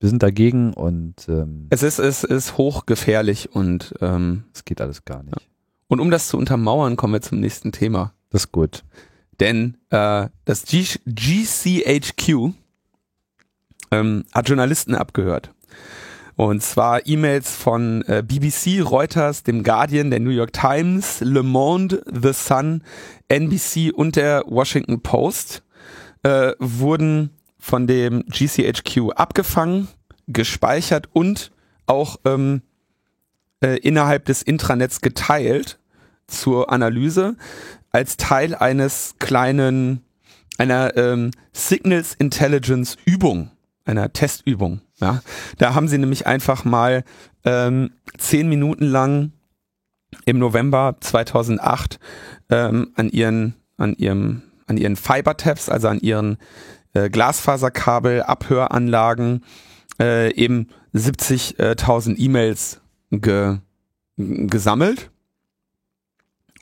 [0.00, 5.04] Wir sind dagegen und ähm, es ist es ist hochgefährlich und ähm, es geht alles
[5.04, 5.40] gar nicht.
[5.40, 5.46] Ja.
[5.88, 8.12] Und um das zu untermauern, kommen wir zum nächsten Thema.
[8.30, 8.84] Das ist gut.
[9.40, 12.52] Denn äh, das G GCHQ
[13.90, 15.50] ähm, hat Journalisten abgehört.
[16.36, 22.04] Und zwar E-Mails von äh, BBC, Reuters, dem Guardian, der New York Times, Le Monde,
[22.06, 22.84] The Sun,
[23.28, 25.64] NBC und der Washington Post
[26.22, 29.88] äh, wurden von dem GCHQ abgefangen,
[30.28, 31.50] gespeichert und
[31.86, 32.62] auch ähm,
[33.60, 35.78] äh, innerhalb des Intranets geteilt
[36.26, 37.36] zur Analyse
[37.90, 40.04] als Teil eines kleinen
[40.58, 43.50] einer ähm, Signals Intelligence Übung,
[43.84, 44.80] einer Testübung.
[45.00, 45.22] Ja,
[45.58, 47.04] da haben sie nämlich einfach mal
[47.44, 49.32] ähm, zehn Minuten lang
[50.24, 52.00] im November 2008
[52.50, 56.36] ähm, an ihren an ihrem an ihren Fiber-Tabs, also an ihren
[56.92, 59.44] äh, Glasfaserkabel, Abhöranlagen
[59.98, 63.58] äh, eben 70.000 E-Mails ge
[64.16, 65.10] gesammelt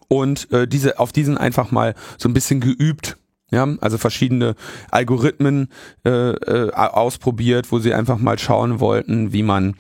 [0.09, 3.17] und äh, diese auf diesen einfach mal so ein bisschen geübt
[3.51, 4.57] ja, also verschiedene
[4.91, 5.69] Algorithmen
[6.05, 9.75] äh, äh, ausprobiert, wo sie einfach mal schauen wollten, wie man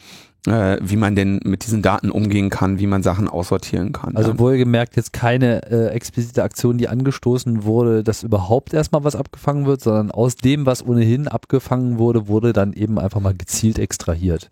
[0.46, 4.16] äh, wie man denn mit diesen Daten umgehen kann, wie man Sachen aussortieren kann.
[4.16, 4.38] Also ja.
[4.38, 9.80] wohlgemerkt jetzt keine äh, explizite Aktion, die angestoßen wurde, dass überhaupt erstmal was abgefangen wird,
[9.80, 14.48] sondern aus dem, was ohnehin abgefangen wurde, wurde dann eben einfach mal gezielt extrahiert.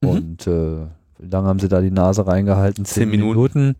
[0.00, 0.08] Mhm.
[0.08, 0.86] Und äh,
[1.22, 2.84] wie lange haben sie da die Nase reingehalten?
[2.84, 3.30] Zehn, Zehn Minuten.
[3.30, 3.76] Minuten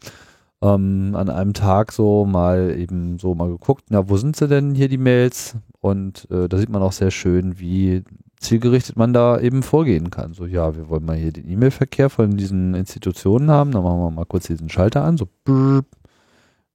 [0.62, 4.74] ähm, an einem Tag so mal eben so mal geguckt, na, wo sind sie denn
[4.74, 5.56] hier die Mails?
[5.80, 8.04] Und äh, da sieht man auch sehr schön, wie
[8.38, 10.34] zielgerichtet man da eben vorgehen kann.
[10.34, 14.10] So, ja, wir wollen mal hier den E-Mail-Verkehr von diesen Institutionen haben, dann machen wir
[14.10, 15.82] mal kurz diesen Schalter an, so brrr,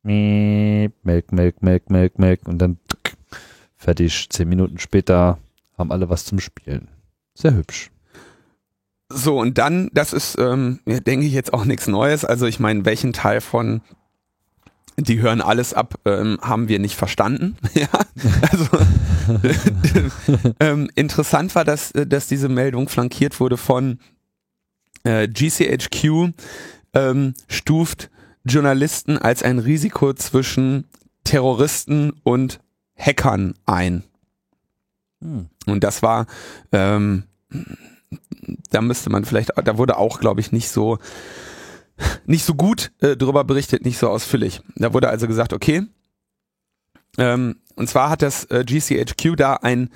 [0.03, 0.93] melk,
[1.33, 2.77] melk, melk, melk, melk und dann
[3.75, 4.29] fertig.
[4.29, 5.37] Zehn Minuten später
[5.77, 6.89] haben alle was zum Spielen.
[7.33, 7.91] Sehr hübsch.
[9.09, 12.25] So, und dann, das ist, ähm, ja, denke ich, jetzt auch nichts Neues.
[12.25, 13.81] Also ich meine, welchen Teil von
[14.99, 17.55] die hören alles ab, ähm, haben wir nicht verstanden.
[17.75, 17.87] ja,
[18.49, 18.67] also
[20.59, 23.99] ähm, interessant war, dass, äh, dass diese Meldung flankiert wurde von
[25.03, 26.33] äh, GCHQ
[26.93, 28.09] ähm, stuft
[28.43, 30.85] Journalisten als ein Risiko zwischen
[31.23, 32.59] Terroristen und
[32.97, 34.03] Hackern ein.
[35.21, 35.49] Hm.
[35.67, 36.25] Und das war
[36.71, 37.23] ähm,
[38.69, 40.97] da müsste man vielleicht, da wurde auch, glaube ich, nicht so
[42.25, 44.61] nicht so gut äh, drüber berichtet, nicht so ausführlich.
[44.75, 45.83] Da wurde also gesagt, okay,
[47.17, 49.89] ähm, und zwar hat das äh, GCHQ da ein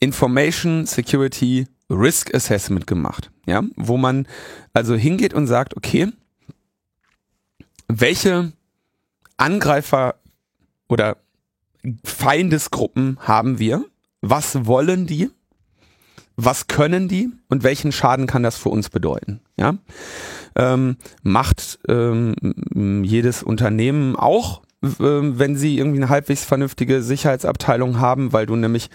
[0.00, 4.26] Information Security Risk Assessment gemacht, ja, wo man
[4.72, 6.08] also hingeht und sagt, okay,
[7.88, 8.52] welche
[9.36, 10.16] Angreifer
[10.88, 11.16] oder
[12.04, 13.84] Feindesgruppen haben wir?
[14.20, 15.30] Was wollen die?
[16.40, 19.40] Was können die und welchen Schaden kann das für uns bedeuten?
[19.58, 19.74] Ja,
[20.54, 28.32] ähm, macht ähm, jedes Unternehmen auch, äh, wenn sie irgendwie eine halbwegs vernünftige Sicherheitsabteilung haben,
[28.32, 28.88] weil du nämlich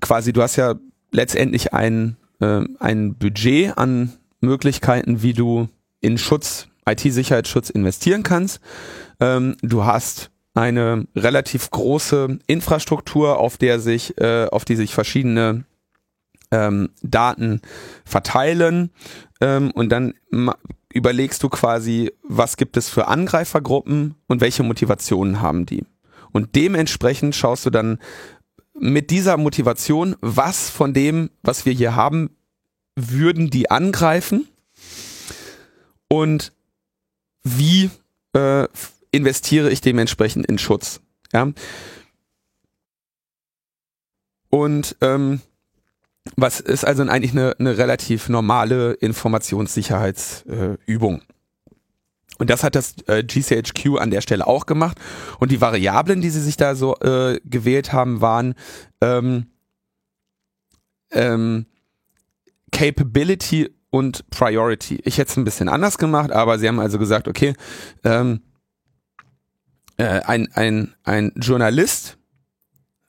[0.00, 0.76] quasi, du hast ja
[1.12, 5.68] letztendlich ein, äh, ein Budget an Möglichkeiten, wie du
[6.00, 8.60] in Schutz, IT-Sicherheitsschutz investieren kannst.
[9.20, 15.66] Ähm, du hast eine relativ große Infrastruktur, auf der sich, äh, auf die sich verschiedene
[16.50, 17.60] ähm, Daten
[18.04, 18.90] verteilen
[19.40, 20.14] ähm, und dann
[20.92, 25.84] überlegst du quasi, was gibt es für Angreifergruppen und welche Motivationen haben die.
[26.32, 27.98] Und dementsprechend schaust du dann
[28.78, 32.30] mit dieser Motivation, was von dem, was wir hier haben,
[32.96, 34.48] würden die angreifen
[36.08, 36.52] und
[37.42, 37.90] wie
[38.34, 38.66] äh,
[39.10, 41.00] investiere ich dementsprechend in Schutz.
[41.32, 41.52] Ja?
[44.50, 45.40] Und ähm,
[46.36, 51.20] was ist also eigentlich eine, eine relativ normale Informationssicherheitsübung.
[51.20, 51.24] Äh,
[52.38, 54.98] und das hat das äh, GCHQ an der Stelle auch gemacht.
[55.40, 58.54] Und die Variablen, die sie sich da so äh, gewählt haben, waren
[59.00, 59.46] ähm,
[61.10, 61.66] ähm,
[62.70, 65.00] Capability und Priority.
[65.04, 67.54] Ich hätte es ein bisschen anders gemacht, aber sie haben also gesagt, okay,
[68.04, 68.42] ähm,
[69.96, 72.18] äh, ein, ein, ein Journalist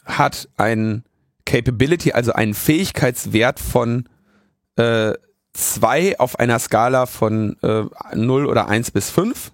[0.05, 1.03] hat ein
[1.49, 4.07] Capability, also einen Fähigkeitswert von
[4.75, 5.13] äh,
[5.53, 9.51] 2 auf einer Skala von äh, 0 oder 1 bis 5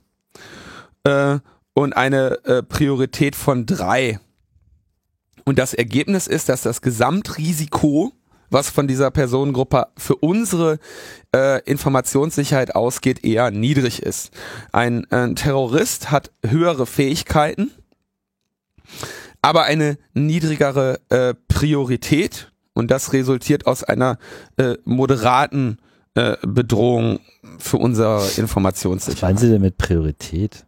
[1.06, 1.40] äh,
[1.74, 4.20] und eine äh, Priorität von 3.
[5.46, 8.12] Und das Ergebnis ist, dass das Gesamtrisiko,
[8.50, 10.80] was von dieser Personengruppe für unsere
[11.34, 14.32] äh, Informationssicherheit ausgeht, eher niedrig ist.
[14.74, 17.72] Ein, ein Terrorist hat höhere Fähigkeiten
[19.46, 24.18] aber eine niedrigere äh, Priorität und das resultiert aus einer
[24.58, 25.78] äh, moderaten
[26.16, 27.20] äh, Bedrohung
[27.60, 29.22] für unsere Informationssicherheit.
[29.22, 30.66] Was meinen Sie denn mit Priorität?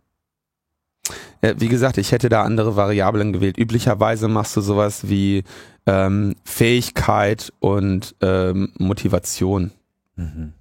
[1.42, 3.58] Äh, wie gesagt, ich hätte da andere Variablen gewählt.
[3.58, 5.44] Üblicherweise machst du sowas wie
[5.88, 9.72] ähm, Fähigkeit und ähm, Motivation.
[10.18, 10.54] Mhm.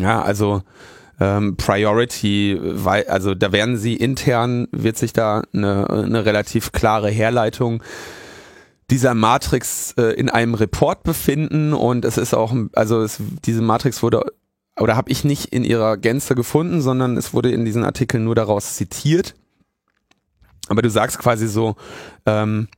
[0.00, 0.62] Ja, also
[1.20, 7.10] ähm, Priority, weil, also da werden sie intern, wird sich da eine, eine relativ klare
[7.10, 7.82] Herleitung
[8.90, 14.02] dieser Matrix äh, in einem Report befinden und es ist auch, also es, diese Matrix
[14.02, 14.24] wurde
[14.78, 18.34] oder habe ich nicht in ihrer Gänze gefunden, sondern es wurde in diesen Artikeln nur
[18.34, 19.34] daraus zitiert.
[20.68, 21.76] Aber du sagst quasi so,
[22.24, 22.68] ähm,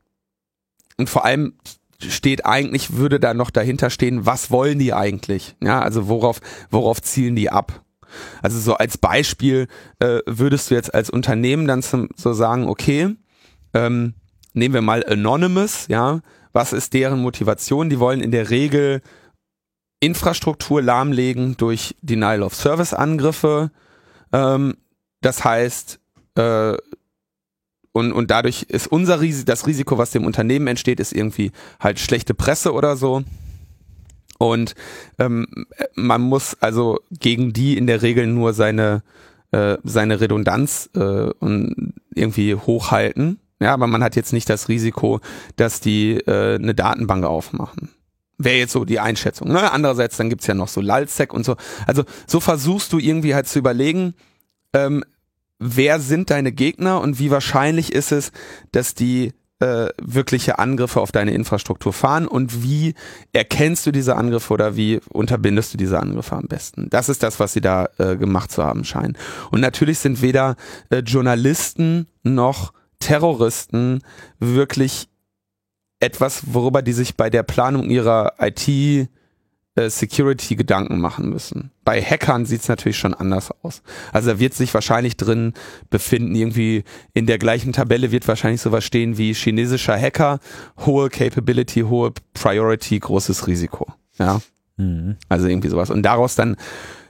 [0.97, 1.55] und vor allem
[2.01, 5.55] steht eigentlich, würde da noch dahinter stehen, was wollen die eigentlich?
[5.61, 7.83] Ja, also worauf, worauf zielen die ab?
[8.43, 13.17] Also so als Beispiel äh, würdest du jetzt als Unternehmen dann zum, so sagen, okay,
[13.75, 14.15] ähm,
[14.55, 16.21] nehmen wir mal Anonymous, ja,
[16.53, 17.89] was ist deren Motivation?
[17.89, 19.01] Die wollen in der Regel
[20.01, 23.71] Infrastruktur lahmlegen durch Denial of Service Angriffe.
[24.33, 24.77] Ähm,
[25.21, 26.01] das heißt,
[26.35, 26.77] äh,
[27.93, 32.01] und, und dadurch ist unser Risiko, das Risiko, was dem Unternehmen entsteht, ist irgendwie halt
[32.01, 33.23] schlechte Presse oder so.
[34.51, 34.75] Und
[35.19, 35.47] ähm,
[35.95, 39.03] man muss also gegen die in der Regel nur seine,
[39.53, 43.39] äh, seine Redundanz äh, und irgendwie hochhalten.
[43.61, 45.21] Ja, aber man hat jetzt nicht das Risiko,
[45.55, 47.91] dass die äh, eine Datenbank aufmachen.
[48.37, 49.47] Wäre jetzt so die Einschätzung.
[49.47, 49.71] Ne?
[49.71, 51.55] Andererseits, dann gibt's ja noch so Lalsec und so.
[51.87, 54.15] Also so versuchst du irgendwie halt zu überlegen,
[54.73, 55.05] ähm,
[55.61, 58.33] wer sind deine Gegner und wie wahrscheinlich ist es,
[58.73, 62.95] dass die äh, wirkliche Angriffe auf deine Infrastruktur fahren und wie
[63.33, 66.91] erkennst du diese Angriffe oder wie unterbindest du diese Angriffe am besten?
[66.91, 69.17] Das ist das, was sie da äh, gemacht zu haben scheinen.
[69.53, 70.57] Und natürlich sind weder
[70.91, 74.03] äh, Journalisten noch Terroristen
[74.41, 75.09] wirklich
[76.01, 79.09] etwas, worüber die sich bei der Planung ihrer IT
[79.75, 81.71] äh, Security Gedanken machen müssen.
[81.85, 83.83] Bei Hackern sieht's natürlich schon anders aus.
[84.13, 85.55] Also da wird sich wahrscheinlich drin
[85.89, 90.41] befinden, irgendwie in der gleichen Tabelle wird wahrscheinlich sowas stehen wie chinesischer Hacker,
[90.85, 93.87] hohe Capability, hohe Priority, großes Risiko.
[94.19, 94.41] Ja.
[94.77, 95.17] Mhm.
[95.29, 95.91] Also irgendwie sowas.
[95.91, 96.57] Und daraus dann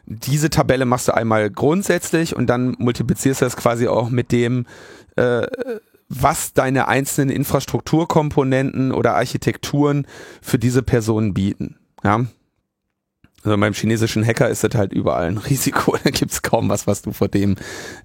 [0.07, 4.67] diese Tabelle machst du einmal grundsätzlich und dann multiplizierst du das quasi auch mit dem,
[5.17, 5.47] äh,
[6.09, 10.07] was deine einzelnen Infrastrukturkomponenten oder Architekturen
[10.41, 11.77] für diese Personen bieten.
[12.05, 12.27] Ja,
[13.45, 15.97] also beim chinesischen Hacker ist das halt überall ein Risiko.
[16.03, 17.57] Da gibt's kaum was, was du vor dem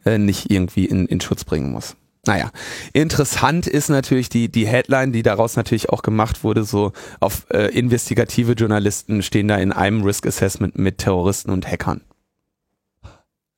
[0.05, 1.95] äh, nicht irgendwie in, in Schutz bringen musst.
[2.25, 2.51] Naja,
[2.91, 7.67] interessant ist natürlich die, die Headline, die daraus natürlich auch gemacht wurde, so auf äh,
[7.67, 12.01] investigative Journalisten stehen da in einem Risk Assessment mit Terroristen und Hackern.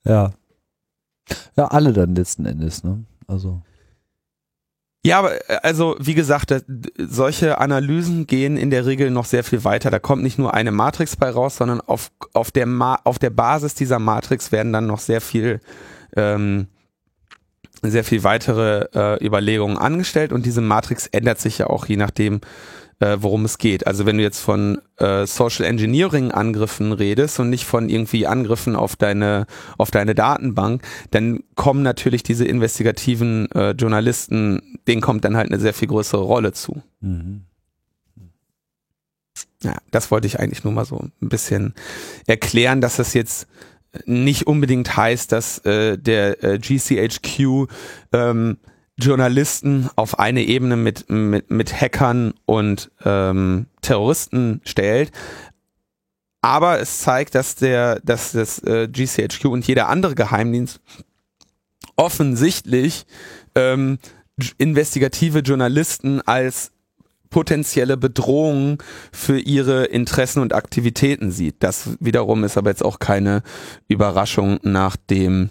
[0.06, 0.34] Ja.
[1.56, 3.04] Ja, alle dann letzten Endes, ne?
[3.28, 3.62] Also.
[5.06, 6.54] Ja, aber äh, also wie gesagt,
[6.98, 9.92] solche Analysen gehen in der Regel noch sehr viel weiter.
[9.92, 13.30] Da kommt nicht nur eine Matrix bei raus, sondern auf, auf, der, Ma auf der
[13.30, 15.62] Basis dieser Matrix werden dann noch sehr viel
[16.16, 16.68] ähm,
[17.82, 22.42] sehr viel weitere äh, Überlegungen angestellt und diese Matrix ändert sich ja auch je nachdem,
[23.00, 23.88] äh, worum es geht.
[23.88, 28.76] Also wenn du jetzt von äh, Social Engineering Angriffen redest und nicht von irgendwie Angriffen
[28.76, 29.46] auf deine
[29.78, 35.62] auf deine Datenbank, dann kommen natürlich diese investigativen äh, Journalisten, denen kommt dann halt eine
[35.62, 36.82] sehr viel größere Rolle zu.
[37.02, 37.44] Mhm.
[39.64, 41.74] Ja, das wollte ich eigentlich nur mal so ein bisschen
[42.28, 43.48] erklären, dass das jetzt
[44.06, 47.68] nicht unbedingt heißt, dass äh, der äh, GCHQ
[48.14, 48.58] ähm,
[49.00, 55.12] Journalisten auf eine Ebene mit, mit, mit Hackern und ähm, Terroristen stellt.
[56.42, 60.80] Aber es zeigt, dass der, dass das äh, GCHQ und jeder andere Geheimdienst
[61.96, 63.06] offensichtlich
[63.56, 64.00] ähm,
[64.58, 66.72] investigative Journalisten als
[67.30, 68.78] potenzielle Bedrohungen
[69.12, 71.58] für ihre Interessen und Aktivitäten sieht.
[71.60, 73.44] Das wiederum ist aber jetzt auch keine
[73.88, 75.50] Überraschung nach dem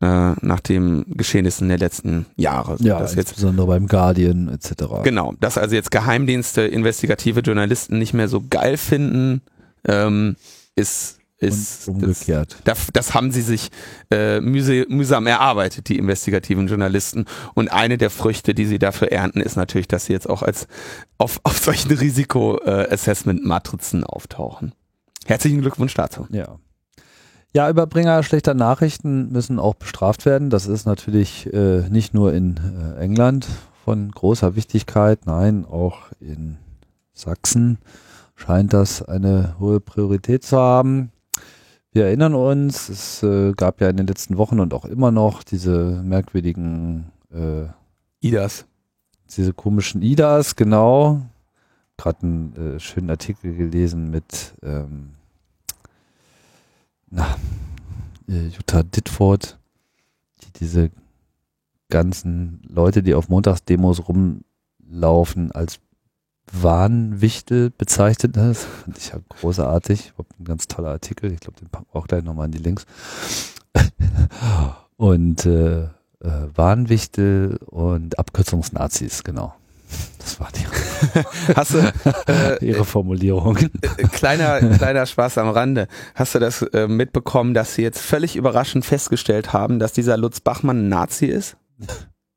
[0.00, 2.76] äh, nach den Geschehnissen der letzten Jahre.
[2.80, 5.02] Ja, das insbesondere beim Guardian etc.
[5.04, 9.42] Genau, dass also jetzt Geheimdienste investigative Journalisten nicht mehr so geil finden,
[9.84, 10.36] ähm,
[10.74, 12.56] ist ist Und umgekehrt.
[12.64, 13.70] Das, das, haben sie sich
[14.10, 17.24] äh, mühsam erarbeitet, die investigativen Journalisten.
[17.54, 20.68] Und eine der Früchte, die sie dafür ernten, ist natürlich, dass sie jetzt auch als
[21.16, 24.74] auf, auf solchen Risiko-Assessment-Matrizen auftauchen.
[25.24, 26.26] Herzlichen Glückwunsch dazu.
[26.30, 26.58] Ja.
[27.52, 30.50] Ja, Überbringer schlechter Nachrichten müssen auch bestraft werden.
[30.50, 33.48] Das ist natürlich äh, nicht nur in äh, England
[33.84, 36.58] von großer Wichtigkeit, nein, auch in
[37.12, 37.78] Sachsen
[38.36, 41.10] scheint das eine hohe Priorität zu haben.
[41.92, 45.42] Wir erinnern uns, es äh, gab ja in den letzten Wochen und auch immer noch
[45.42, 47.66] diese merkwürdigen äh,
[48.24, 48.66] IDAS.
[49.36, 51.20] Diese komischen IDAS, genau.
[51.96, 55.14] Gerade einen äh, schönen Artikel gelesen mit ähm,
[57.10, 57.36] na,
[58.28, 59.58] äh, Jutta Ditford,
[60.42, 60.90] die diese
[61.88, 65.80] ganzen Leute, die auf Montagsdemos rumlaufen, als
[66.52, 68.64] Warnwichtel bezeichnet das.
[68.64, 70.12] Fand ich ja großartig.
[70.38, 71.32] Ein ganz toller Artikel.
[71.32, 72.86] Ich glaube, den packen wir auch gleich nochmal in die Links.
[74.96, 75.88] und äh, äh,
[76.54, 79.54] Warnwichtel und Abkürzungsnazis, genau.
[80.18, 80.66] Das war die
[81.56, 81.78] Hast du
[82.28, 83.56] äh, ihre Formulierung.
[83.56, 83.68] Äh,
[84.12, 85.88] kleiner kleiner Spaß am Rande.
[86.14, 90.40] Hast du das äh, mitbekommen, dass sie jetzt völlig überraschend festgestellt haben, dass dieser Lutz
[90.40, 91.56] Bachmann ein Nazi ist?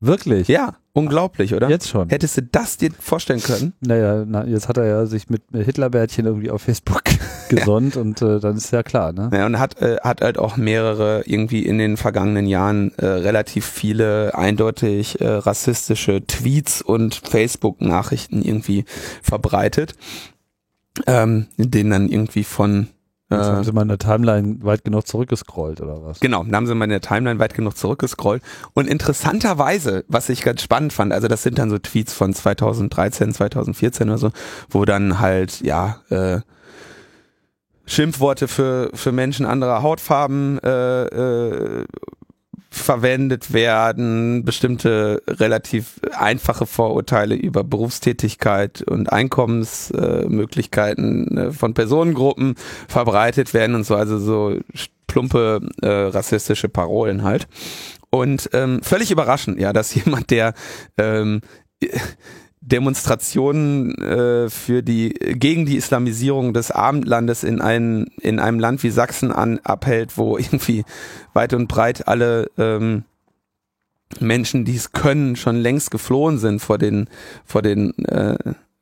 [0.06, 0.50] Wirklich?
[0.50, 1.70] Ja, unglaublich, oder?
[1.70, 2.10] Jetzt schon.
[2.10, 3.72] Hättest du das dir vorstellen können?
[3.80, 7.04] Naja, na, jetzt hat er ja sich mit Hitlerbärtchen irgendwie auf Facebook
[7.50, 9.30] gesonnt und äh, dann ist ja klar, ne?
[9.34, 13.66] Ja, und hat, äh, hat halt auch mehrere irgendwie in den vergangenen Jahren äh, relativ
[13.66, 18.84] viele eindeutig äh, rassistische Tweets und Facebook-Nachrichten irgendwie
[19.22, 19.94] verbreitet,
[21.08, 22.90] ähm, in denen dann irgendwie von
[23.38, 26.20] Jetzt haben sie mal in der Timeline weit genug zurückgescrollt oder was?
[26.20, 28.42] Genau, dann haben sie mal in der Timeline weit genug zurückgescrollt.
[28.74, 33.34] Und interessanterweise, was ich ganz spannend fand, also das sind dann so Tweets von 2013,
[33.34, 34.32] 2014 oder so,
[34.70, 36.40] wo dann halt, ja, äh,
[37.86, 41.86] Schimpfworte für, für Menschen anderer Hautfarben äh, äh,
[42.74, 52.56] verwendet werden, bestimmte relativ einfache Vorurteile über Berufstätigkeit und Einkommensmöglichkeiten äh, von Personengruppen
[52.88, 54.58] verbreitet werden und so, also so
[55.06, 57.48] plumpe äh, rassistische Parolen halt.
[58.10, 60.56] Und ähm, völlig überraschend, ja, dass jemand, der
[60.98, 61.42] ähm,
[62.66, 68.90] Demonstrationen äh, für die gegen die Islamisierung des Abendlandes in ein, in einem Land wie
[68.90, 70.86] Sachsen an abhält, wo irgendwie
[71.34, 73.04] weit und breit alle ähm,
[74.20, 77.10] Menschen, die es können, schon längst geflohen sind vor den
[77.46, 78.38] vor den äh,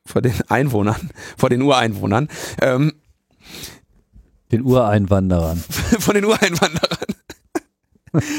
[0.05, 2.27] vor den Einwohnern, vor den Ureinwohnern.
[2.61, 2.93] Ähm,
[4.51, 5.57] den Ureinwanderern.
[5.99, 6.97] von den Ureinwanderern.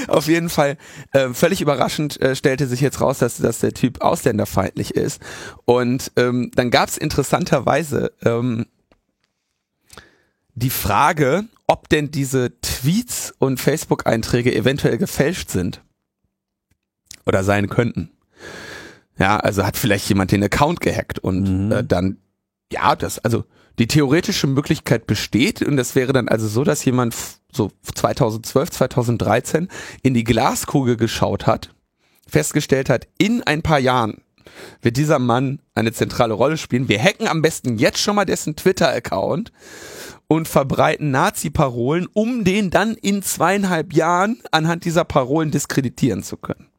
[0.08, 0.76] Auf jeden Fall,
[1.12, 5.20] äh, völlig überraschend äh, stellte sich jetzt raus, dass, dass der Typ ausländerfeindlich ist.
[5.64, 8.66] Und ähm, dann gab es interessanterweise ähm,
[10.54, 15.82] die Frage, ob denn diese Tweets und Facebook-Einträge eventuell gefälscht sind
[17.24, 18.10] oder sein könnten.
[19.18, 21.72] Ja, also hat vielleicht jemand den Account gehackt und mhm.
[21.72, 22.18] äh, dann,
[22.70, 23.44] ja, das, also
[23.78, 27.14] die theoretische Möglichkeit besteht und das wäre dann also so, dass jemand
[27.52, 29.68] so 2012, 2013
[30.02, 31.74] in die Glaskugel geschaut hat,
[32.26, 34.22] festgestellt hat, in ein paar Jahren
[34.80, 36.88] wird dieser Mann eine zentrale Rolle spielen.
[36.88, 39.52] Wir hacken am besten jetzt schon mal dessen Twitter-Account
[40.28, 46.71] und verbreiten Nazi-Parolen, um den dann in zweieinhalb Jahren anhand dieser Parolen diskreditieren zu können.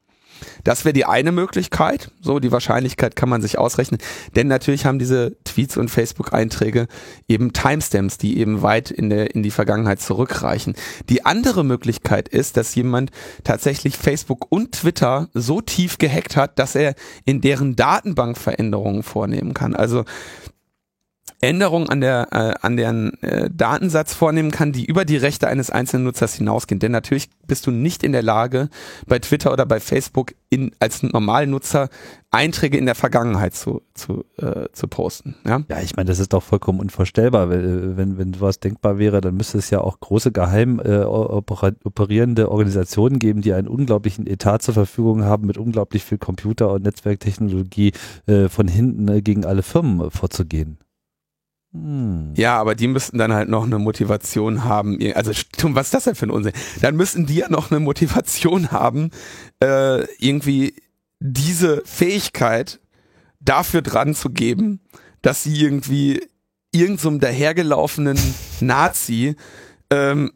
[0.63, 2.11] Das wäre die eine Möglichkeit.
[2.21, 3.99] So, die Wahrscheinlichkeit kann man sich ausrechnen.
[4.35, 6.87] Denn natürlich haben diese Tweets und Facebook-Einträge
[7.27, 10.75] eben Timestamps, die eben weit in, der, in die Vergangenheit zurückreichen.
[11.09, 13.11] Die andere Möglichkeit ist, dass jemand
[13.43, 19.53] tatsächlich Facebook und Twitter so tief gehackt hat, dass er in deren Datenbank Veränderungen vornehmen
[19.53, 19.75] kann.
[19.75, 20.05] Also
[21.43, 25.69] Änderungen an der äh, an deren äh, Datensatz vornehmen kann, die über die Rechte eines
[25.69, 26.79] einzelnen Nutzers hinausgehen.
[26.79, 28.69] Denn natürlich bist du nicht in der Lage,
[29.07, 31.89] bei Twitter oder bei Facebook in, als Normalnutzer
[32.31, 35.35] Einträge in der Vergangenheit zu, zu, äh, zu posten.
[35.45, 37.49] Ja, ja ich meine, das ist doch vollkommen unvorstellbar.
[37.49, 42.49] Wenn, wenn, wenn sowas denkbar wäre, dann müsste es ja auch große geheim äh, operierende
[42.49, 47.91] Organisationen geben, die einen unglaublichen Etat zur Verfügung haben, mit unglaublich viel Computer- und Netzwerktechnologie
[48.27, 50.77] äh, von hinten äh, gegen alle Firmen vorzugehen.
[51.73, 52.33] Hm.
[52.35, 54.99] Ja, aber die müssten dann halt noch eine Motivation haben.
[55.15, 55.31] Also,
[55.63, 56.53] was ist das denn für ein Unsinn?
[56.81, 59.09] Dann müssten die ja noch eine Motivation haben,
[59.61, 60.75] äh, irgendwie
[61.19, 62.79] diese Fähigkeit
[63.39, 64.81] dafür dran zu geben,
[65.21, 66.21] dass sie irgendwie
[66.71, 68.19] irgendeinem so dahergelaufenen
[68.59, 69.35] Nazi
[69.89, 70.31] ähm,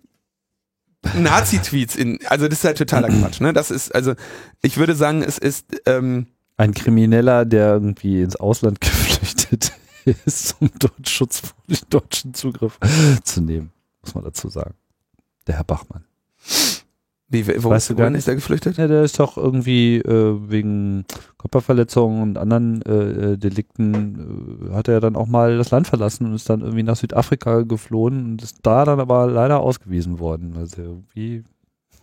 [1.16, 3.54] Nazi-Tweets in, also das ist halt totaler Quatsch, ne?
[3.54, 4.14] Das ist, also
[4.62, 6.28] ich würde sagen, es ist ähm,
[6.58, 9.72] ein Krimineller, der irgendwie ins Ausland geflüchtet
[10.26, 12.80] ist, um dort Schutz vor den deutschen Zugriff
[13.24, 14.76] zu nehmen, muss man dazu sagen.
[15.46, 16.04] Der Herr Bachmann.
[17.30, 18.20] Wie, wo, weißt du gar nicht?
[18.20, 18.78] ist er geflüchtet?
[18.78, 21.04] Ja, der ist doch irgendwie äh, wegen
[21.38, 26.26] Körperverletzungen und anderen äh, äh, Delikten äh, hat er dann auch mal das Land verlassen
[26.26, 30.56] und ist dann irgendwie nach Südafrika geflohen und ist da dann aber leider ausgewiesen worden.
[30.58, 31.44] Also irgendwie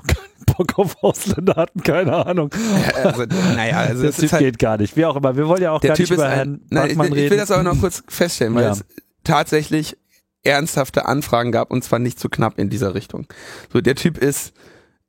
[0.07, 2.51] keinen Bock auf Ausländer hatten, keine Ahnung.
[3.03, 4.97] Also, naja, also der Typ halt, geht gar nicht.
[4.97, 5.37] Wie auch immer.
[5.37, 7.17] Wir wollen ja auch gar nicht über ein, Herrn nein, ich, reden.
[7.17, 8.73] Ich will das aber noch kurz feststellen, weil ja.
[8.73, 8.85] es
[9.25, 9.97] tatsächlich
[10.43, 13.27] ernsthafte Anfragen gab und zwar nicht zu knapp in dieser Richtung.
[13.73, 14.53] So, der Typ ist,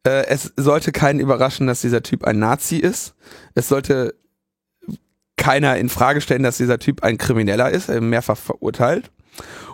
[0.04, 3.16] äh, es sollte keinen überraschen, dass dieser Typ ein Nazi ist.
[3.54, 4.16] Es sollte
[5.38, 9.12] keiner in Frage stellen, dass dieser Typ ein Krimineller ist, mehrfach verurteilt.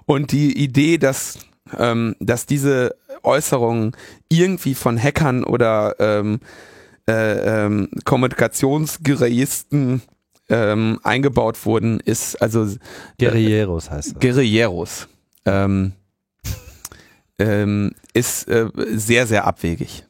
[0.05, 1.37] Und die Idee, dass
[1.77, 3.95] ähm, dass diese Äußerungen
[4.29, 6.39] irgendwie von Hackern oder ähm,
[7.07, 10.01] äh, ähm, Kommunikationsguerillisten
[10.49, 12.77] ähm, eingebaut wurden, ist also äh,
[13.19, 14.21] Guerilleros heißt das.
[14.21, 15.07] Guerilleros.
[15.45, 15.93] Ähm,
[17.39, 20.05] ähm, ist äh, sehr, sehr abwegig.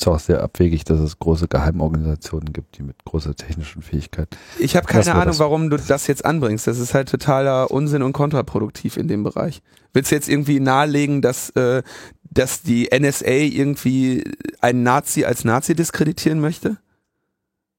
[0.00, 4.28] Ist auch sehr abwegig, dass es große Geheimorganisationen gibt, die mit großer technischen Fähigkeit.
[4.58, 6.66] Ich habe keine Ahnung, warum du das jetzt anbringst.
[6.66, 9.60] Das ist halt totaler Unsinn und kontraproduktiv in dem Bereich.
[9.92, 11.82] Willst du jetzt irgendwie nahelegen, dass, äh,
[12.22, 14.24] dass die NSA irgendwie
[14.62, 16.78] einen Nazi als Nazi diskreditieren möchte?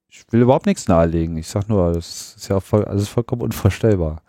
[0.07, 1.37] Ich will überhaupt nichts nahelegen.
[1.37, 4.21] Ich sag nur, das ist ja voll, alles vollkommen unvorstellbar.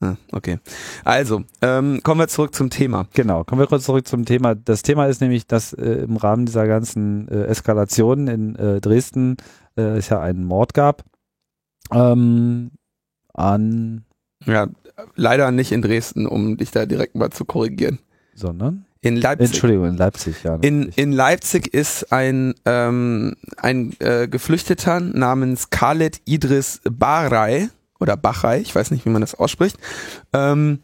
[0.00, 0.58] Ah, okay.
[1.04, 3.06] Also, ähm, kommen wir zurück zum Thema.
[3.14, 4.54] Genau, kommen wir kurz zurück zum Thema.
[4.54, 9.36] Das Thema ist nämlich, dass äh, im Rahmen dieser ganzen äh, Eskalationen in äh, Dresden
[9.76, 11.02] äh, es ja einen Mord gab.
[11.92, 12.72] Ähm,
[13.32, 14.04] an.
[14.44, 14.68] Ja,
[15.14, 17.98] leider nicht in Dresden, um dich da direkt mal zu korrigieren.
[18.34, 18.84] Sondern?
[19.00, 19.46] In Leipzig.
[19.46, 20.56] Entschuldigung, in Leipzig, ja.
[20.56, 27.68] In, in Leipzig ist ein, ähm, ein äh, Geflüchteter namens Khaled Idris Baray
[28.00, 29.78] oder Bachai, ich weiß nicht, wie man das ausspricht,
[30.32, 30.80] ähm,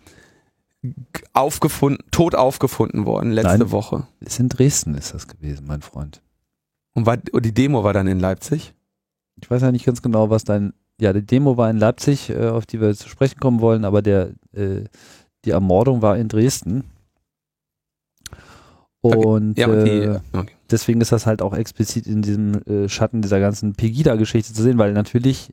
[1.33, 4.07] aufgefunden, tot aufgefunden worden letzte Nein, Woche.
[4.21, 6.23] Ist in Dresden ist das gewesen, mein Freund.
[6.95, 8.75] Und, war, und die Demo war dann in Leipzig?
[9.41, 12.49] Ich weiß ja nicht ganz genau, was dein, ja, die Demo war in Leipzig, äh,
[12.49, 14.85] auf die wir zu sprechen kommen wollen, aber der, äh,
[15.45, 16.85] die Ermordung war in Dresden.
[19.01, 19.61] Und, okay.
[19.61, 20.53] ja, und die, äh, okay.
[20.71, 24.79] deswegen ist das halt auch explizit in diesem äh, Schatten dieser ganzen Pegida-Geschichte zu sehen,
[24.79, 25.53] weil natürlich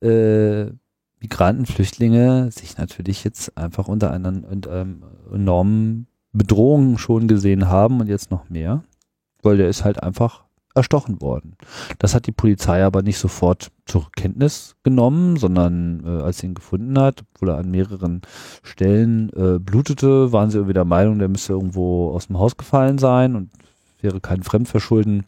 [0.00, 0.66] äh,
[1.20, 4.32] Migranten, Flüchtlinge sich natürlich jetzt einfach unter einer
[4.70, 8.84] ähm, enormen Bedrohung schon gesehen haben und jetzt noch mehr,
[9.42, 10.44] weil der ist halt einfach
[10.74, 11.56] erstochen worden.
[11.98, 16.54] Das hat die Polizei aber nicht sofort zur Kenntnis genommen, sondern äh, als sie ihn
[16.54, 18.22] gefunden hat, obwohl er an mehreren
[18.62, 22.98] Stellen äh, blutete, waren sie irgendwie der Meinung, der müsste irgendwo aus dem Haus gefallen
[22.98, 23.50] sein und
[24.00, 25.24] wäre kein Fremdverschulden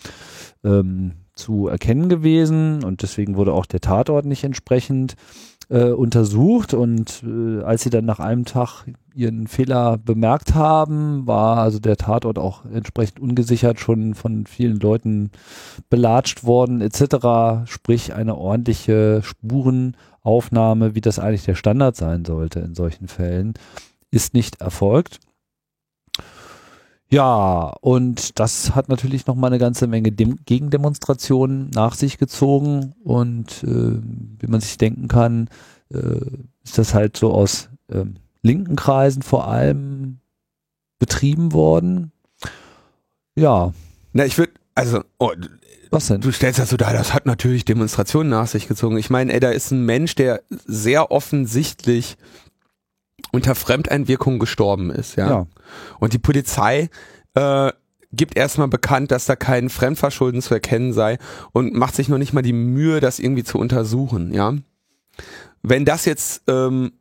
[0.63, 5.17] ähm, zu erkennen gewesen und deswegen wurde auch der Tatort nicht entsprechend
[5.71, 11.59] äh, untersucht und äh, als sie dann nach einem Tag ihren Fehler bemerkt haben, war
[11.59, 15.31] also der Tatort auch entsprechend ungesichert schon von vielen Leuten
[15.89, 17.71] belatscht worden etc.
[17.71, 23.55] Sprich eine ordentliche Spurenaufnahme, wie das eigentlich der Standard sein sollte in solchen Fällen,
[24.11, 25.21] ist nicht erfolgt.
[27.13, 32.95] Ja, und das hat natürlich noch mal eine ganze Menge Dem Gegendemonstrationen nach sich gezogen
[33.03, 33.99] und äh,
[34.39, 35.49] wie man sich denken kann,
[35.93, 36.21] äh,
[36.63, 38.05] ist das halt so aus äh,
[38.43, 40.19] linken Kreisen vor allem
[41.01, 42.13] betrieben worden.
[43.35, 43.73] Ja.
[44.13, 45.33] Na, ich würde also, oh,
[45.91, 46.21] Was denn?
[46.21, 48.97] du stellst das so dar, das hat natürlich Demonstrationen nach sich gezogen.
[48.99, 52.17] Ich meine, ey, da ist ein Mensch, der sehr offensichtlich
[53.33, 55.31] unter Fremdeinwirkung gestorben ist, ja.
[55.31, 55.47] Ja.
[55.99, 56.91] Und die Polizei
[57.35, 57.73] äh,
[58.13, 61.19] gibt erstmal bekannt, dass da kein Fremdverschulden zu erkennen sei
[61.53, 64.55] und macht sich noch nicht mal die Mühe, das irgendwie zu untersuchen, ja.
[65.63, 66.93] Wenn das jetzt, ähm,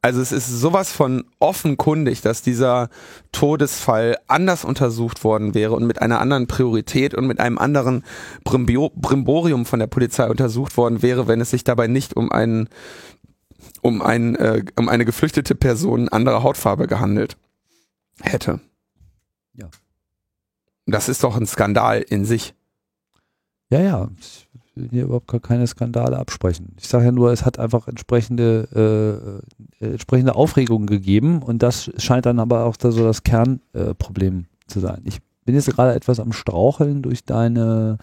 [0.00, 2.88] also es ist sowas von offenkundig, dass dieser
[3.32, 8.04] Todesfall anders untersucht worden wäre und mit einer anderen Priorität und mit einem anderen
[8.44, 12.68] Brimborium von der Polizei untersucht worden wäre, wenn es sich dabei nicht um einen
[13.84, 17.36] um ein äh, um eine geflüchtete Person anderer Hautfarbe gehandelt
[18.22, 18.60] hätte.
[19.52, 19.68] Ja.
[20.86, 22.54] Das ist doch ein Skandal in sich.
[23.68, 24.08] Ja, ja.
[24.18, 26.74] Ich will hier überhaupt gar keine Skandale absprechen.
[26.80, 29.42] Ich sage ja nur, es hat einfach entsprechende,
[29.80, 34.66] äh, entsprechende Aufregung gegeben und das scheint dann aber auch da so das Kernproblem äh,
[34.66, 35.02] zu sein.
[35.04, 37.98] Ich bin jetzt gerade etwas am Straucheln durch deine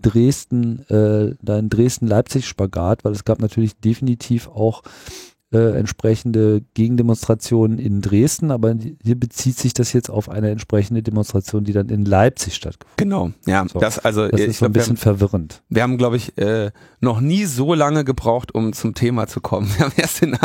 [0.00, 4.82] Dresden, äh, deinen Dresden-Leipzig-Spagat, weil es gab natürlich definitiv auch
[5.52, 11.64] äh, entsprechende Gegendemonstrationen in Dresden, aber hier bezieht sich das jetzt auf eine entsprechende Demonstration,
[11.64, 13.66] die dann in Leipzig stattgefunden Genau, ja.
[13.66, 15.62] So, das also Das ich ist so ein glaub, wir bisschen haben, verwirrend.
[15.70, 16.70] wir haben glaube ich äh,
[17.00, 19.68] noch nie so lange gebraucht, um zum Thema zu kommen.
[19.78, 20.36] Wir haben erst den,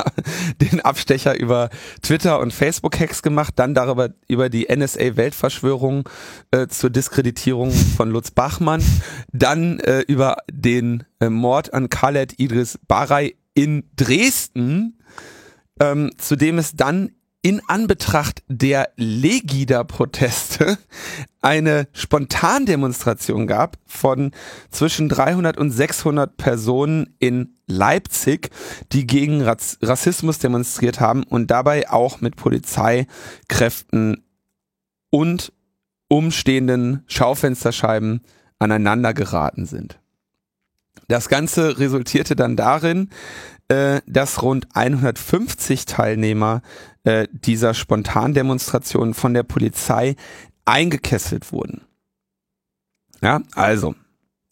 [0.62, 1.70] den Abstecher über
[2.01, 6.08] Twitter und Facebook-Hacks gemacht, dann darüber über die NSA-Weltverschwörung
[6.51, 8.84] äh, zur Diskreditierung von Lutz Bachmann,
[9.32, 14.99] dann äh, über den äh, Mord an Khaled Idris Baray in Dresden,
[15.80, 17.12] ähm, zu dem es dann
[17.45, 20.78] in Anbetracht der Legida-Proteste
[21.41, 24.32] eine Spontandemonstration gab von
[24.72, 28.49] zwischen 300 und 600 Personen in Leipzig,
[28.93, 34.24] die gegen Rassismus demonstriert haben und dabei auch mit Polizeikräften
[35.10, 35.51] und
[36.08, 38.22] umstehenden Schaufensterscheiben
[38.58, 39.99] aneinander geraten sind.
[41.14, 43.11] Das Ganze resultierte dann darin,
[43.68, 46.64] äh, dass rund 150 Teilnehmer
[47.03, 50.16] äh, dieser Spontandemonstration von der Polizei
[50.66, 51.82] eingekesselt wurden.
[53.22, 53.93] Ja, also,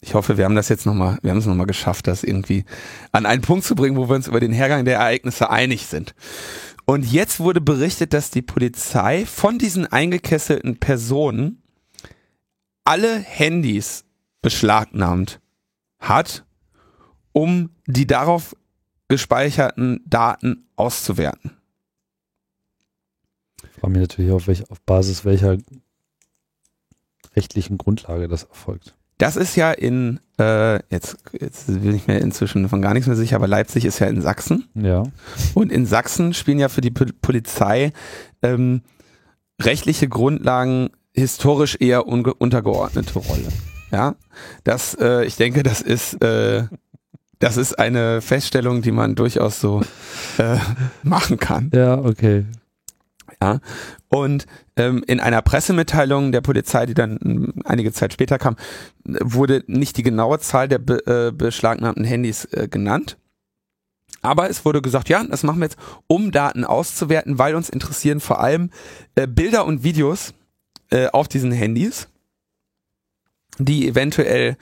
[0.02, 2.66] ich hoffe, wir haben das jetzt nochmal, wir haben es nochmal geschafft, das irgendwie
[3.12, 6.14] an einen Punkt zu bringen, wo wir uns über den Hergang der Ereignisse einig sind.
[6.86, 11.64] Und jetzt wurde berichtet, dass die Polizei von diesen eingekesselten Personen
[12.84, 14.06] alle Handys
[14.44, 15.40] beschlagnahmt
[16.00, 16.46] hat,
[17.34, 18.56] um die darauf
[19.08, 21.52] gespeicherten Daten auszuwerten.
[23.64, 25.58] Ich frage mich natürlich, auf, welch, auf Basis welcher
[27.36, 28.96] rechtlichen Grundlage das erfolgt.
[29.18, 33.16] Das ist ja in, äh, jetzt, jetzt bin ich mir inzwischen von gar nichts mehr
[33.16, 34.68] sicher, aber Leipzig ist ja in Sachsen.
[34.74, 35.04] Ja.
[35.54, 37.94] Und in Sachsen spielen ja für die Polizei
[38.42, 38.82] ähm,
[39.62, 43.50] rechtliche Grundlagen historisch eher untergeordnete Rolle.
[43.92, 44.16] Ja,
[44.64, 46.64] das, äh, ich denke, das ist, äh,
[47.42, 49.82] das ist eine Feststellung, die man durchaus so
[50.38, 50.58] äh,
[51.04, 51.72] machen kann.
[51.74, 52.46] Ja, okay.
[53.42, 53.60] Ja.
[54.10, 58.56] Und ähm, in einer Pressemitteilung der Polizei, die dann ähm, einige Zeit später kam,
[59.04, 63.18] wurde nicht die genaue Zahl der be äh, beschlagnahmten Handys äh, genannt.
[64.22, 68.20] Aber es wurde gesagt, ja, das machen wir jetzt, um Daten auszuwerten, weil uns interessieren
[68.20, 68.70] vor allem
[69.16, 70.36] äh, Bilder und Videos
[70.92, 72.08] äh, auf diesen Handys,
[73.58, 74.58] die eventuell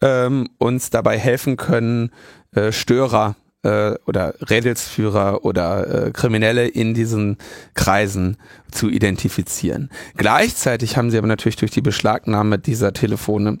[0.00, 2.10] ähm, uns dabei helfen können,
[2.54, 7.38] äh, Störer äh, oder Rädelsführer oder äh, Kriminelle in diesen
[7.74, 8.36] Kreisen
[8.70, 9.90] zu identifizieren.
[10.16, 13.58] Gleichzeitig haben sie aber natürlich durch die Beschlagnahme dieser Telefone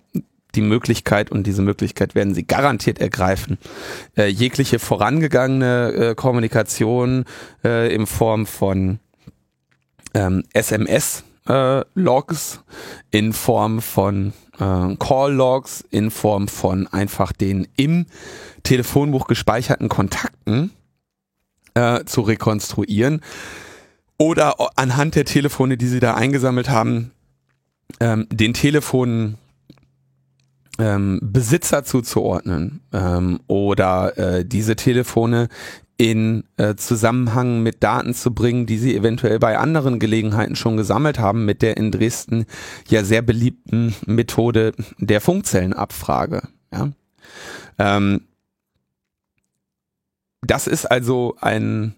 [0.54, 3.58] die Möglichkeit, und diese Möglichkeit werden sie garantiert ergreifen,
[4.16, 7.24] äh, jegliche vorangegangene äh, Kommunikation
[7.62, 8.98] äh, in Form von
[10.14, 11.82] ähm, SMS äh,
[13.10, 18.06] in Form von äh, Call Logs, in Form von einfach den im
[18.62, 20.70] Telefonbuch gespeicherten Kontakten
[21.74, 23.20] äh, zu rekonstruieren
[24.18, 27.12] oder anhand der Telefone, die sie da eingesammelt haben,
[28.00, 29.38] ähm, den Telefonen
[30.78, 35.48] ähm, Besitzer zuzuordnen ähm, oder äh, diese Telefone
[35.98, 41.18] in äh, Zusammenhang mit Daten zu bringen, die sie eventuell bei anderen Gelegenheiten schon gesammelt
[41.18, 42.44] haben, mit der in Dresden
[42.88, 46.42] ja sehr beliebten Methode der Funkzellenabfrage.
[46.72, 46.90] Ja?
[47.78, 48.22] Ähm,
[50.42, 51.94] das ist also ein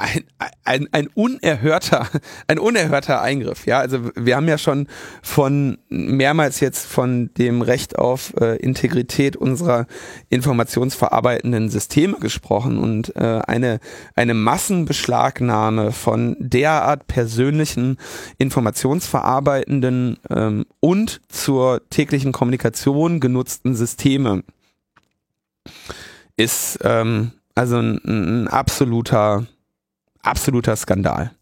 [0.00, 0.24] ein,
[0.64, 2.08] ein, ein unerhörter,
[2.48, 3.66] ein unerhörter Eingriff.
[3.66, 4.86] Ja, also wir haben ja schon
[5.22, 9.86] von mehrmals jetzt von dem Recht auf äh, Integrität unserer
[10.30, 13.78] informationsverarbeitenden Systeme gesprochen und äh, eine,
[14.14, 17.98] eine Massenbeschlagnahme von derart persönlichen
[18.38, 24.44] informationsverarbeitenden ähm, und zur täglichen Kommunikation genutzten Systeme
[26.38, 29.46] ist ähm, also ein, ein absoluter
[30.22, 31.32] absoluter Skandal.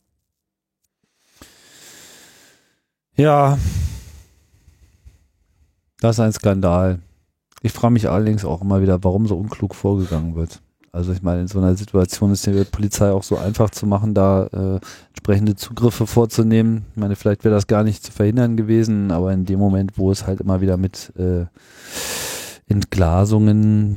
[3.16, 3.58] Ja,
[6.00, 7.00] das ist ein Skandal.
[7.62, 10.60] Ich frage mich allerdings auch immer wieder, warum so unklug vorgegangen wird.
[10.92, 14.14] Also ich meine, in so einer Situation ist die Polizei auch so einfach zu machen,
[14.14, 16.86] da äh, entsprechende Zugriffe vorzunehmen.
[16.92, 20.10] Ich meine, vielleicht wäre das gar nicht zu verhindern gewesen, aber in dem Moment, wo
[20.10, 21.46] es halt immer wieder mit äh,
[22.68, 23.96] Entglasungen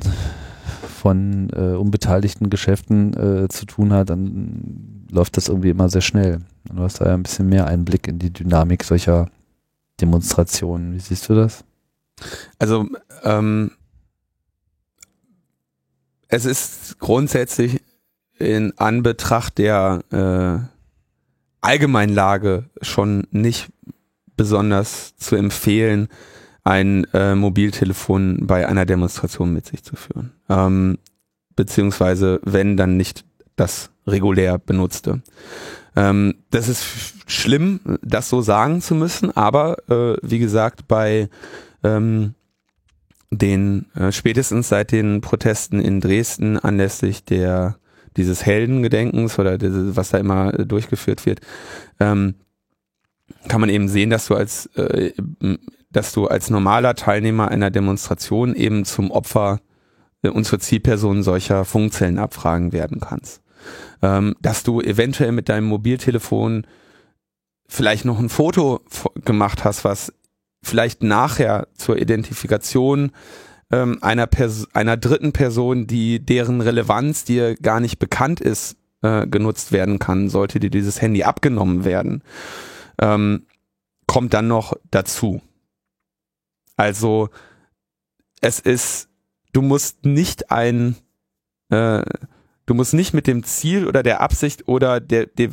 [1.01, 6.41] von äh, unbeteiligten Geschäften äh, zu tun hat, dann läuft das irgendwie immer sehr schnell.
[6.71, 9.27] Du hast da ja ein bisschen mehr Einblick in die Dynamik solcher
[9.99, 10.93] Demonstrationen.
[10.93, 11.63] Wie siehst du das?
[12.59, 12.87] Also
[13.23, 13.71] ähm,
[16.27, 17.81] es ist grundsätzlich
[18.37, 20.59] in Anbetracht der äh,
[21.61, 23.69] Allgemeinlage schon nicht
[24.37, 26.09] besonders zu empfehlen,
[26.63, 30.31] ein äh, Mobiltelefon bei einer Demonstration mit sich zu führen.
[30.49, 30.97] Ähm,
[31.55, 35.21] beziehungsweise, wenn dann nicht das regulär benutzte.
[35.95, 36.85] Ähm, das ist
[37.27, 41.29] schlimm, das so sagen zu müssen, aber äh, wie gesagt, bei
[41.83, 42.33] ähm,
[43.29, 47.77] den äh, spätestens seit den Protesten in Dresden anlässlich der
[48.17, 51.39] dieses Heldengedenkens oder dieses, was da immer äh, durchgeführt wird,
[51.99, 52.35] ähm,
[53.47, 55.13] kann man eben sehen, dass du als äh,
[55.91, 59.59] dass du als normaler Teilnehmer einer Demonstration eben zum Opfer
[60.23, 63.41] äh, und zur Zielperson solcher Funkzellenabfragen werden kannst.
[64.01, 66.65] Ähm, dass du eventuell mit deinem Mobiltelefon
[67.67, 68.81] vielleicht noch ein Foto
[69.23, 70.11] gemacht hast, was
[70.63, 73.11] vielleicht nachher zur Identifikation
[73.71, 79.25] ähm, einer, Pers einer dritten Person, die deren Relevanz dir gar nicht bekannt ist, äh,
[79.27, 82.23] genutzt werden kann, sollte dir dieses Handy abgenommen werden,
[82.99, 83.45] ähm,
[84.07, 85.41] kommt dann noch dazu.
[86.75, 87.29] Also
[88.41, 89.09] es ist,
[89.53, 90.95] du musst nicht ein,
[91.69, 92.03] äh,
[92.65, 95.49] du musst nicht mit dem Ziel oder der Absicht oder der, der,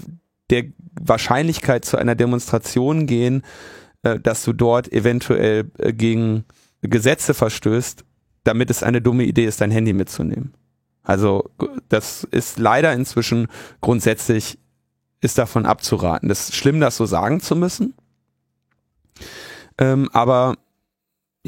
[0.51, 0.64] der
[1.01, 3.43] Wahrscheinlichkeit zu einer Demonstration gehen,
[4.03, 6.45] äh, dass du dort eventuell äh, gegen
[6.83, 8.05] Gesetze verstößt,
[8.45, 10.55] damit es eine dumme Idee ist, dein Handy mitzunehmen.
[11.03, 11.51] Also
[11.89, 13.49] das ist leider inzwischen
[13.81, 14.59] grundsätzlich
[15.21, 16.29] ist davon abzuraten.
[16.29, 17.95] Das ist schlimm, das so sagen zu müssen.
[19.79, 20.57] Ähm, aber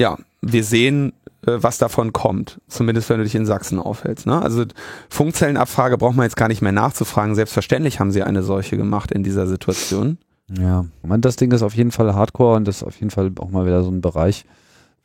[0.01, 1.13] ja, wir sehen,
[1.45, 2.59] äh, was davon kommt.
[2.67, 4.25] Zumindest wenn du dich in Sachsen aufhältst.
[4.25, 4.41] Ne?
[4.41, 4.65] Also
[5.09, 7.35] Funkzellenabfrage braucht man jetzt gar nicht mehr nachzufragen.
[7.35, 10.17] Selbstverständlich haben sie eine solche gemacht in dieser Situation.
[10.57, 13.31] Ja, man, das Ding ist auf jeden Fall Hardcore und das ist auf jeden Fall
[13.39, 14.45] auch mal wieder so ein Bereich,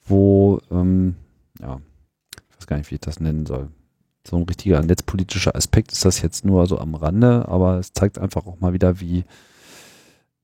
[0.05, 1.14] wo, ähm,
[1.61, 1.78] ja,
[2.51, 3.68] ich weiß gar nicht, wie ich das nennen soll.
[4.26, 8.18] So ein richtiger netzpolitischer Aspekt ist das jetzt nur so am Rande, aber es zeigt
[8.18, 9.24] einfach auch mal wieder, wie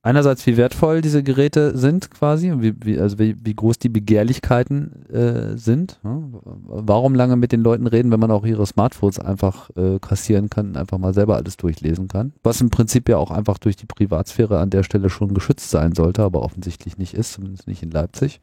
[0.02, 5.08] einerseits, wie wertvoll diese Geräte sind quasi, wie, wie, also wie, wie groß die Begehrlichkeiten
[5.08, 5.98] äh, sind.
[6.04, 6.22] Ja?
[6.66, 10.68] Warum lange mit den Leuten reden, wenn man auch ihre Smartphones einfach äh, kassieren kann
[10.68, 12.32] und einfach mal selber alles durchlesen kann?
[12.42, 15.94] Was im Prinzip ja auch einfach durch die Privatsphäre an der Stelle schon geschützt sein
[15.94, 18.40] sollte, aber offensichtlich nicht ist, zumindest nicht in Leipzig.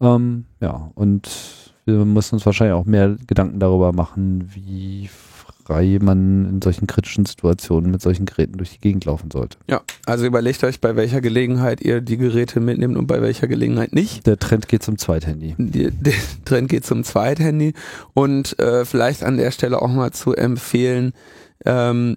[0.00, 1.28] Ähm, ja, und
[1.84, 5.08] wir müssen uns wahrscheinlich auch mehr Gedanken darüber machen, wie
[5.68, 9.58] frei man in solchen kritischen Situationen mit solchen Geräten durch die Gegend laufen sollte.
[9.68, 13.92] Ja, also überlegt euch, bei welcher Gelegenheit ihr die Geräte mitnehmt und bei welcher Gelegenheit
[13.92, 14.26] nicht.
[14.26, 15.54] Der Trend geht zum Zweithandy.
[15.58, 16.14] Die, der
[16.46, 17.74] Trend geht zum Zweithandy
[18.14, 21.12] und äh, vielleicht an der Stelle auch mal zu empfehlen,
[21.66, 22.16] ähm,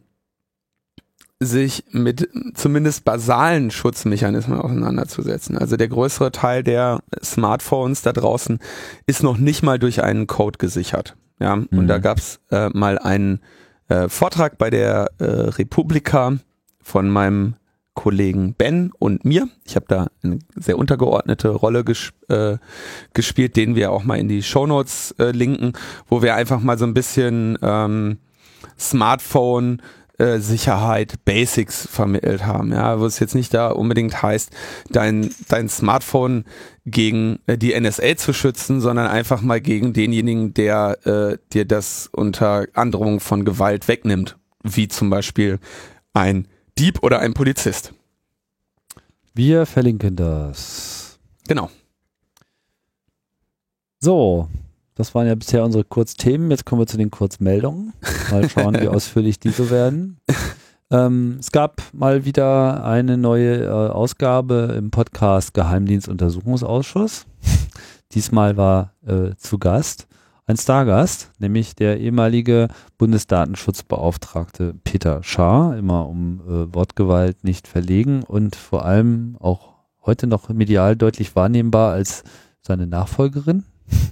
[1.42, 5.58] sich mit zumindest basalen Schutzmechanismen auseinanderzusetzen.
[5.58, 8.60] Also der größere Teil der Smartphones da draußen
[9.08, 11.18] ist noch nicht mal durch einen Code gesichert.
[11.42, 11.68] Ja, mhm.
[11.72, 12.02] und da mhm.
[12.02, 13.40] gab's äh, mal einen
[13.90, 16.34] äh, Vortrag bei der äh, Republika
[16.82, 17.56] von meinem
[17.94, 19.50] Kollegen Ben und mir.
[19.66, 22.58] Ich habe da eine sehr untergeordnete Rolle ges äh,
[23.14, 25.74] gespielt, den wir auch mal in die Shownotes äh, linken,
[26.08, 28.18] wo wir einfach mal so ein bisschen ähm,
[28.80, 29.82] Smartphone
[30.22, 34.52] äh, Sicherheit, Basics vermittelt haben, ja, wo es jetzt nicht da unbedingt heißt,
[34.90, 36.46] dein, dein Smartphone
[36.86, 42.10] gegen äh, die NSA zu schützen, sondern einfach mal gegen denjenigen, der äh, dir das
[42.12, 45.60] unter Androhung von Gewalt wegnimmt, wie zum Beispiel
[46.14, 47.94] ein Dieb oder ein Polizist.
[49.34, 51.20] Wir verlinken das.
[51.48, 51.70] Genau.
[54.00, 54.50] So,
[54.96, 56.52] Das waren ja bisher unsere Kurzthemen.
[56.52, 57.94] Jetzt kommen wir zu den Kurzmeldungen.
[58.30, 60.20] Mal schauen, wie ausführlich diese werden.
[60.92, 67.26] Ähm, es gab mal wieder eine neue äh, Ausgabe im Podcast Geheimdienstuntersuchungsausschuss.
[68.14, 70.08] Diesmal war äh, zu Gast
[70.48, 72.68] ein Stargast, nämlich der ehemalige
[72.98, 79.76] Bundesdatenschutzbeauftragte Peter Schaar, immer um äh, Wortgewalt nicht verlegen und vor allem auch
[80.06, 82.26] heute noch medial deutlich wahrnehmbar als
[82.60, 83.64] seine Nachfolgerin.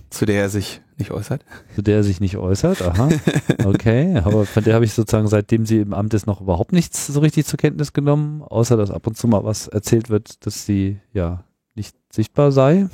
[0.10, 1.46] Zu der er sich nicht äußert.
[1.76, 3.10] Zu der er sich nicht äußert, aha.
[3.66, 7.08] Okay, aber von der habe ich sozusagen seitdem sie im Amt ist noch überhaupt nichts
[7.08, 10.66] so richtig zur Kenntnis genommen, außer dass ab und zu mal was erzählt wird, dass
[10.66, 11.44] sie ja
[11.76, 12.88] nicht sichtbar sei.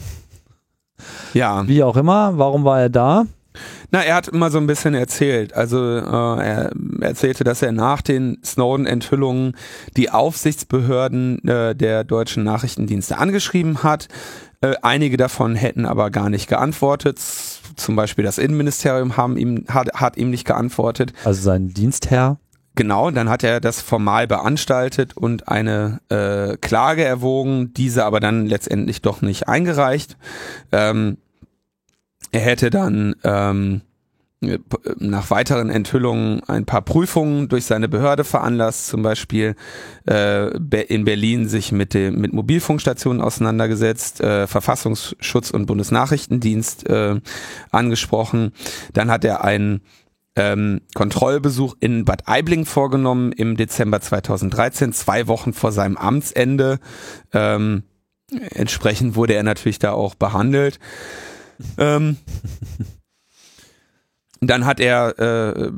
[1.34, 1.68] Ja.
[1.68, 3.26] Wie auch immer, warum war er da?
[3.92, 5.54] Na, er hat immer so ein bisschen erzählt.
[5.54, 6.72] Also äh, er
[7.02, 9.56] erzählte, dass er nach den Snowden-Enthüllungen
[9.96, 14.08] die Aufsichtsbehörden äh, der deutschen Nachrichtendienste angeschrieben hat.
[14.66, 17.20] Äh, einige davon hätten aber gar nicht geantwortet.
[17.76, 21.14] Zum Beispiel das Innenministerium haben ihm, hat, hat ihm nicht geantwortet.
[21.24, 22.40] Also sein Dienstherr?
[22.74, 28.48] Genau, dann hat er das formal beanstaltet und eine äh, Klage erwogen, diese aber dann
[28.48, 30.18] letztendlich doch nicht eingereicht.
[30.72, 31.18] Ähm,
[32.32, 33.82] er hätte dann ähm,
[35.00, 39.56] nach weiteren Enthüllungen ein paar Prüfungen durch seine Behörde veranlasst, zum Beispiel
[40.08, 47.20] äh, in Berlin sich mit dem mit Mobilfunkstationen auseinandergesetzt, äh, Verfassungsschutz und Bundesnachrichtendienst äh,
[47.72, 48.54] angesprochen.
[48.94, 49.82] Dann hat er einen
[50.36, 56.80] ähm, Kontrollbesuch in Bad Aibling vorgenommen im Dezember 2013, zwei Wochen vor seinem Amtsende.
[57.34, 57.84] Ähm,
[58.52, 60.80] entsprechend wurde er natürlich da auch behandelt.
[61.78, 62.18] Ähm,
[64.48, 65.72] dann hat er äh,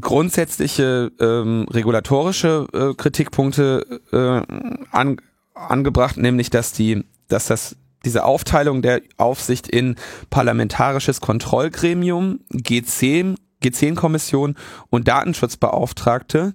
[0.00, 5.16] grundsätzliche ähm, regulatorische äh, Kritikpunkte äh, an,
[5.54, 9.96] angebracht, nämlich dass die, dass das diese Aufteilung der Aufsicht in
[10.30, 14.56] parlamentarisches Kontrollgremium, G10, G10-Kommission
[14.90, 16.54] und Datenschutzbeauftragte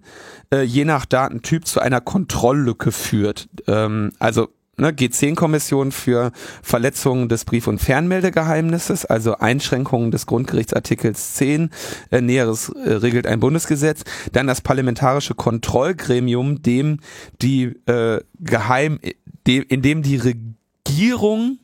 [0.54, 3.50] äh, je nach Datentyp zu einer Kontrolllücke führt.
[3.68, 4.50] Ähm, also
[4.80, 11.70] ne, G10-Kommission für Verletzungen des Brief- und Fernmeldegeheimnisses, also Einschränkungen des Grundgerichtsartikels 10,
[12.12, 14.04] äh, Näheres äh, regelt ein Bundesgesetz.
[14.34, 17.00] Dann das parlamentarische Kontrollgremium, dem
[17.42, 19.00] die äh, Geheim,
[19.48, 21.60] dem, in dem die Regierung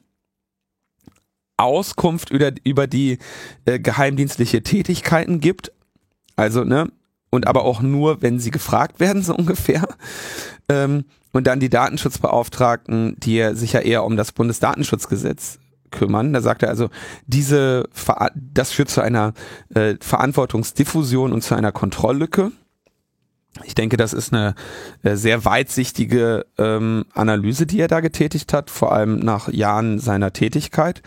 [1.58, 3.18] Auskunft über, über die
[3.66, 5.72] äh, geheimdienstliche Tätigkeiten gibt.
[6.36, 6.92] Also, ne,
[7.30, 9.88] und aber auch nur, wenn sie gefragt werden, so ungefähr.
[10.70, 15.60] Ähm, und dann die Datenschutzbeauftragten, die sich ja eher um das Bundesdatenschutzgesetz
[15.92, 16.34] kümmern.
[16.34, 16.90] Da sagt er also,
[17.28, 17.90] diese,
[18.36, 19.34] das führt zu einer
[19.74, 22.52] äh, Verantwortungsdiffusion und zu einer Kontrolllücke.
[23.64, 24.56] Ich denke, das ist eine
[25.04, 30.34] äh, sehr weitsichtige ähm, Analyse, die er da getätigt hat, vor allem nach Jahren seiner
[30.34, 31.02] Tätigkeit.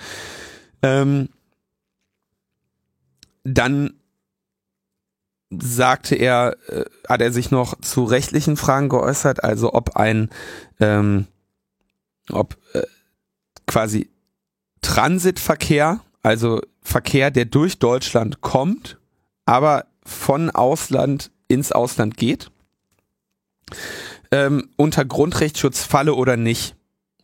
[0.82, 1.28] Ähm,
[3.44, 3.97] dann
[5.50, 10.30] sagte er, äh, hat er sich noch zu rechtlichen Fragen geäußert, also ob ein,
[10.80, 11.26] ähm,
[12.30, 12.82] ob äh,
[13.66, 14.10] quasi
[14.82, 18.98] Transitverkehr, also Verkehr, der durch Deutschland kommt,
[19.46, 22.50] aber von Ausland ins Ausland geht,
[24.30, 26.74] ähm, unter Grundrechtsschutz falle oder nicht.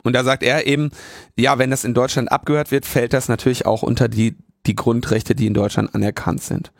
[0.03, 0.91] Und da sagt er eben,
[1.37, 5.33] ja, wenn das in Deutschland abgehört wird, fällt das natürlich auch unter die, die Grundrechte,
[5.35, 6.71] die in Deutschland anerkannt sind.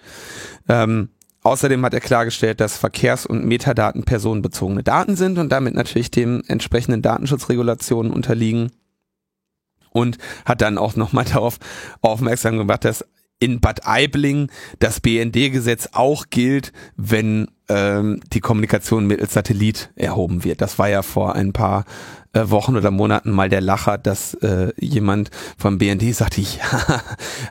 [0.70, 1.10] Ähm,
[1.46, 6.42] Außerdem hat er klargestellt, dass Verkehrs- und Metadaten personenbezogene Daten sind und damit natürlich dem
[6.48, 8.72] entsprechenden Datenschutzregulationen unterliegen.
[9.92, 11.60] Und hat dann auch nochmal darauf
[12.02, 13.06] aufmerksam gemacht, dass
[13.40, 20.62] in Bad Aibling das BND-Gesetz auch gilt, wenn ähm, die Kommunikation mittels Satellit erhoben wird.
[20.62, 21.86] Das war ja vor ein paar
[22.34, 27.02] äh, Wochen oder Monaten mal der Lacher, dass äh, jemand vom BND sagte, ja,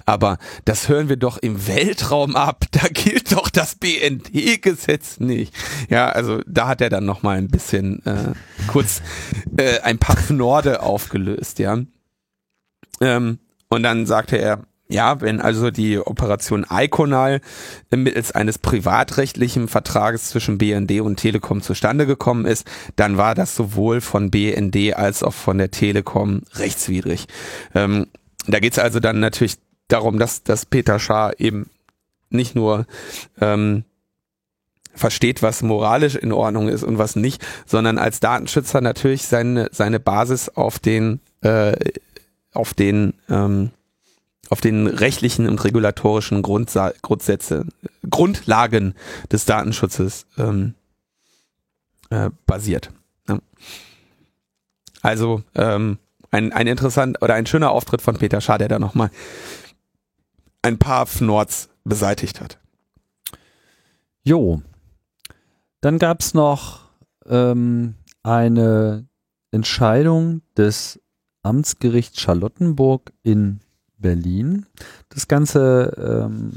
[0.06, 5.54] aber das hören wir doch im Weltraum ab, da gilt doch das BND-Gesetz nicht.
[5.88, 8.32] Ja, also da hat er dann noch mal ein bisschen äh,
[8.68, 9.02] kurz
[9.56, 11.78] äh, ein paar Norde aufgelöst, ja.
[13.00, 17.40] Ähm, und dann sagte er, ja, wenn also die Operation Iconal
[17.90, 24.00] mittels eines privatrechtlichen Vertrages zwischen BND und Telekom zustande gekommen ist, dann war das sowohl
[24.00, 27.26] von BND als auch von der Telekom rechtswidrig.
[27.74, 28.08] Ähm,
[28.46, 29.56] da geht es also dann natürlich
[29.88, 31.70] darum, dass, dass Peter Schaar eben
[32.28, 32.86] nicht nur
[33.40, 33.84] ähm,
[34.94, 39.98] versteht, was moralisch in Ordnung ist und was nicht, sondern als Datenschützer natürlich seine, seine
[39.98, 41.74] Basis auf den, äh,
[42.52, 43.70] auf den ähm,
[44.50, 47.66] auf den rechtlichen und regulatorischen Grundsa Grundsätze,
[48.08, 48.94] Grundlagen
[49.30, 50.74] des Datenschutzes ähm,
[52.10, 52.90] äh, basiert.
[53.28, 53.38] Ja.
[55.02, 55.98] Also ähm,
[56.30, 59.10] ein, ein interessant oder ein schöner Auftritt von Peter Schad, der da nochmal
[60.62, 62.58] ein paar Fnords beseitigt hat.
[64.22, 64.62] Jo.
[65.80, 66.80] Dann gab es noch
[67.26, 69.06] ähm, eine
[69.50, 71.00] Entscheidung des
[71.42, 73.60] Amtsgerichts Charlottenburg in
[74.04, 74.66] Berlin.
[75.08, 76.50] Das Ganze ähm,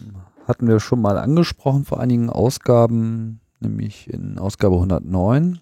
[0.46, 5.62] hatten wir schon mal angesprochen vor einigen Ausgaben, nämlich in Ausgabe 109.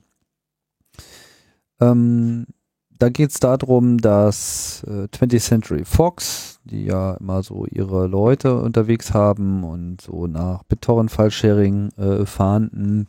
[1.80, 2.48] Ähm,
[2.98, 8.60] da geht es darum, dass äh, 20th Century Fox, die ja immer so ihre Leute
[8.60, 13.08] unterwegs haben und so nach BitTorrent-File-Sharing äh, fahnden,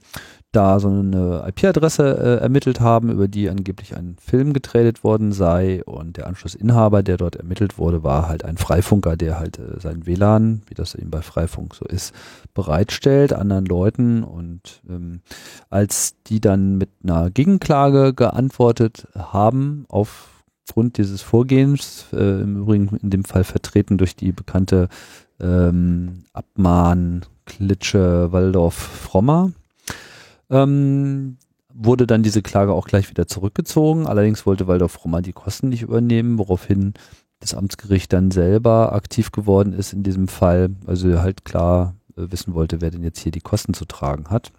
[0.56, 5.84] da so eine IP-Adresse äh, ermittelt haben, über die angeblich ein Film getradet worden sei.
[5.84, 10.06] Und der Anschlussinhaber, der dort ermittelt wurde, war halt ein Freifunker, der halt äh, sein
[10.06, 12.14] WLAN, wie das eben bei Freifunk so ist,
[12.54, 14.24] bereitstellt anderen Leuten.
[14.24, 15.20] Und ähm,
[15.68, 23.10] als die dann mit einer Gegenklage geantwortet haben aufgrund dieses Vorgehens, äh, im Übrigen in
[23.10, 24.88] dem Fall vertreten durch die bekannte
[25.38, 29.52] ähm, Abmahn Klitsche Waldorf Frommer,
[30.50, 31.38] ähm,
[31.72, 34.06] wurde dann diese Klage auch gleich wieder zurückgezogen.
[34.06, 36.94] Allerdings wollte Waldorf Rommer die Kosten nicht übernehmen, woraufhin
[37.40, 42.54] das Amtsgericht dann selber aktiv geworden ist in diesem Fall, also halt klar äh, wissen
[42.54, 44.52] wollte, wer denn jetzt hier die Kosten zu tragen hat.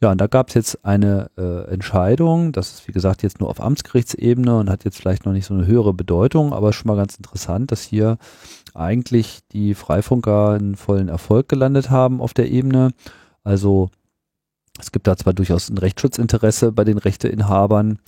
[0.00, 3.50] Ja, und da gab es jetzt eine äh, Entscheidung, das ist wie gesagt jetzt nur
[3.50, 6.96] auf Amtsgerichtsebene und hat jetzt vielleicht noch nicht so eine höhere Bedeutung, aber schon mal
[6.96, 8.18] ganz interessant, dass hier
[8.74, 12.92] eigentlich die Freifunker einen vollen Erfolg gelandet haben auf der Ebene.
[13.42, 13.90] Also
[14.78, 17.98] es gibt da zwar durchaus ein Rechtsschutzinteresse bei den Rechteinhabern,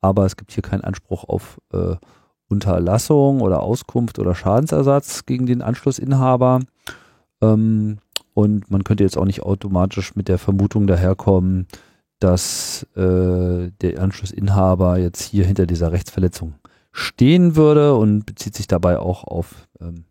[0.00, 1.96] aber es gibt hier keinen Anspruch auf äh,
[2.48, 6.60] Unterlassung oder Auskunft oder Schadensersatz gegen den Anschlussinhaber.
[7.40, 7.98] Ähm,
[8.34, 11.66] und man könnte jetzt auch nicht automatisch mit der Vermutung daherkommen,
[12.18, 16.54] dass äh, der Anschlussinhaber jetzt hier hinter dieser Rechtsverletzung
[16.92, 20.04] stehen würde und bezieht sich dabei auch auf ähm,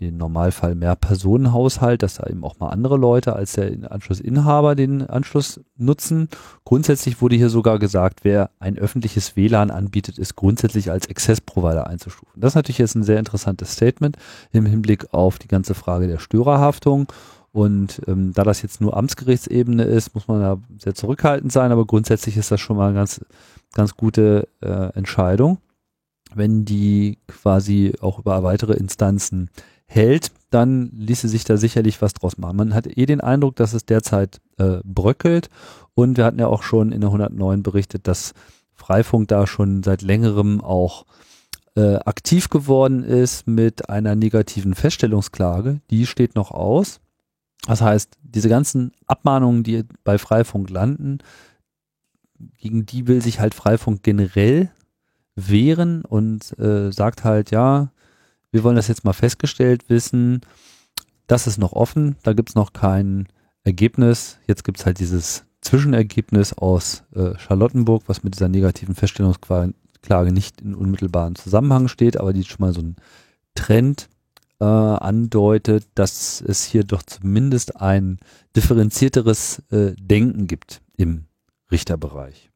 [0.00, 5.02] den Normalfall mehr Personenhaushalt, dass da eben auch mal andere Leute als der Anschlussinhaber den
[5.02, 6.28] Anschluss nutzen.
[6.64, 12.40] Grundsätzlich wurde hier sogar gesagt, wer ein öffentliches WLAN anbietet, ist grundsätzlich als Access-Provider einzustufen.
[12.40, 14.16] Das ist natürlich jetzt ein sehr interessantes Statement
[14.52, 17.08] im Hinblick auf die ganze Frage der Störerhaftung.
[17.52, 21.86] Und ähm, da das jetzt nur Amtsgerichtsebene ist, muss man da sehr zurückhaltend sein, aber
[21.86, 23.24] grundsätzlich ist das schon mal eine ganz,
[23.74, 25.58] ganz gute äh, Entscheidung,
[26.34, 29.50] wenn die quasi auch über weitere Instanzen
[29.88, 32.56] hält, dann ließe sich da sicherlich was draus machen.
[32.56, 35.50] Man hat eh den Eindruck, dass es derzeit äh, bröckelt
[35.94, 38.34] und wir hatten ja auch schon in der 109 berichtet, dass
[38.74, 41.04] Freifunk da schon seit längerem auch
[41.74, 45.80] äh, aktiv geworden ist mit einer negativen Feststellungsklage.
[45.90, 47.00] Die steht noch aus.
[47.66, 51.18] Das heißt, diese ganzen Abmahnungen, die bei Freifunk landen,
[52.58, 54.70] gegen die will sich halt Freifunk generell
[55.34, 57.90] wehren und äh, sagt halt, ja,
[58.50, 60.40] wir wollen das jetzt mal festgestellt wissen.
[61.26, 63.28] Das ist noch offen, da gibt es noch kein
[63.64, 64.38] Ergebnis.
[64.46, 70.60] Jetzt gibt es halt dieses Zwischenergebnis aus äh, Charlottenburg, was mit dieser negativen Feststellungsklage nicht
[70.60, 72.96] in unmittelbaren Zusammenhang steht, aber die schon mal so einen
[73.54, 74.08] Trend
[74.60, 78.18] äh, andeutet, dass es hier doch zumindest ein
[78.56, 81.26] differenzierteres äh, Denken gibt im
[81.70, 82.50] Richterbereich.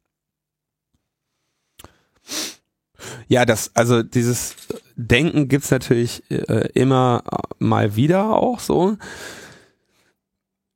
[3.28, 4.56] Ja, das, also dieses
[4.96, 7.24] Denken gibt's natürlich äh, immer
[7.58, 8.96] mal wieder auch so.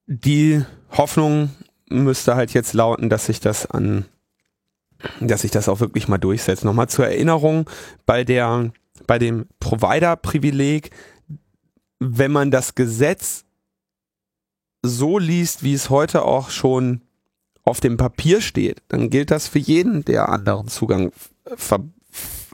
[0.06, 1.50] Die Hoffnung
[1.88, 4.04] müsste halt jetzt lauten, dass sich das an,
[5.20, 6.64] dass sich das auch wirklich mal durchsetzt.
[6.64, 7.68] Nochmal zur Erinnerung,
[8.06, 8.70] bei der,
[9.06, 10.90] bei dem Provider-Privileg,
[11.98, 13.44] wenn man das Gesetz
[14.82, 17.02] so liest, wie es heute auch schon
[17.64, 21.12] auf dem Papier steht, dann gilt das für jeden, der anderen Zugang
[21.56, 21.80] ver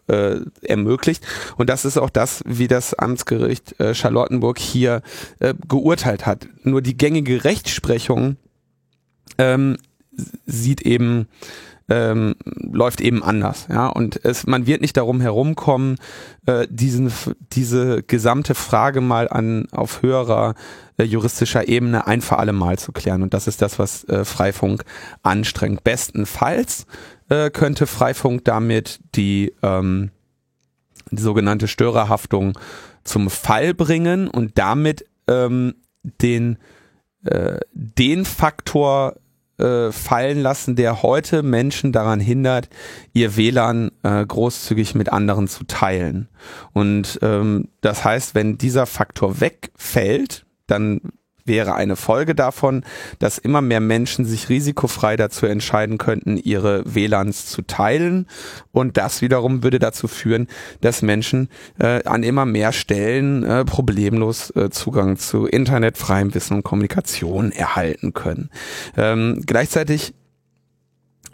[0.08, 1.24] äh, ermöglicht.
[1.56, 5.02] Und das ist auch das, wie das Amtsgericht äh, Charlottenburg hier
[5.38, 6.48] äh, geurteilt hat.
[6.62, 8.36] Nur die gängige Rechtsprechung
[9.38, 9.76] ähm,
[10.46, 11.26] sieht eben
[11.92, 15.96] ähm, läuft eben anders, ja und es, man wird nicht darum herumkommen,
[16.46, 17.12] äh, diesen
[17.52, 20.54] diese gesamte Frage mal an auf höherer
[20.96, 24.24] äh, juristischer Ebene ein für alle Mal zu klären und das ist das, was äh,
[24.24, 24.84] Freifunk
[25.22, 25.84] anstrengt.
[25.84, 26.86] Bestenfalls
[27.28, 30.10] äh, könnte Freifunk damit die, ähm,
[31.10, 32.58] die sogenannte Störerhaftung
[33.04, 35.74] zum Fall bringen und damit ähm,
[36.22, 36.56] den,
[37.24, 39.16] äh, den Faktor
[39.62, 42.68] äh, fallen lassen, der heute Menschen daran hindert,
[43.12, 46.28] ihr WLAN äh, großzügig mit anderen zu teilen.
[46.72, 51.00] Und ähm, das heißt, wenn dieser Faktor wegfällt, dann
[51.44, 52.84] wäre eine Folge davon,
[53.18, 58.26] dass immer mehr Menschen sich risikofrei dazu entscheiden könnten, ihre WLANs zu teilen.
[58.70, 60.48] Und das wiederum würde dazu führen,
[60.80, 66.58] dass Menschen äh, an immer mehr Stellen äh, problemlos äh, Zugang zu Internet, freiem Wissen
[66.58, 68.50] und Kommunikation erhalten können.
[68.96, 70.14] Ähm, gleichzeitig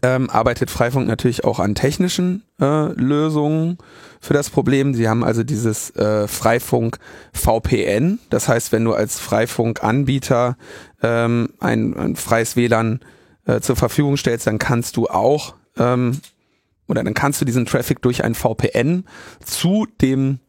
[0.02, 3.78] ähm, arbeitet Freifunk natürlich auch an technischen äh, Lösungen
[4.20, 4.94] für das Problem.
[4.94, 6.98] Sie haben also dieses äh, Freifunk
[7.32, 8.20] VPN.
[8.30, 10.56] Das heißt, wenn du als Freifunk-Anbieter
[11.02, 13.00] ähm, ein, ein freies WLAN
[13.46, 16.20] äh, zur Verfügung stellst, dann kannst du auch ähm,
[16.86, 19.04] oder dann kannst du diesen Traffic durch ein VPN
[19.44, 20.40] zu dem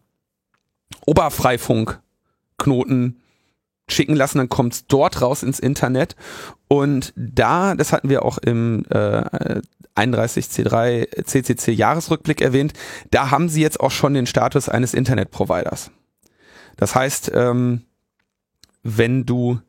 [1.06, 3.22] Oberfreifunk-Knoten
[3.92, 6.16] schicken lassen, dann kommt es dort raus ins Internet.
[6.68, 9.62] Und da, das hatten wir auch im äh,
[9.96, 12.74] 31C3 CCC Jahresrückblick erwähnt,
[13.12, 15.92] da haben sie jetzt auch schon den Status eines Internetproviders.
[16.78, 17.82] Das heißt, ähm,
[18.84, 19.60] wenn du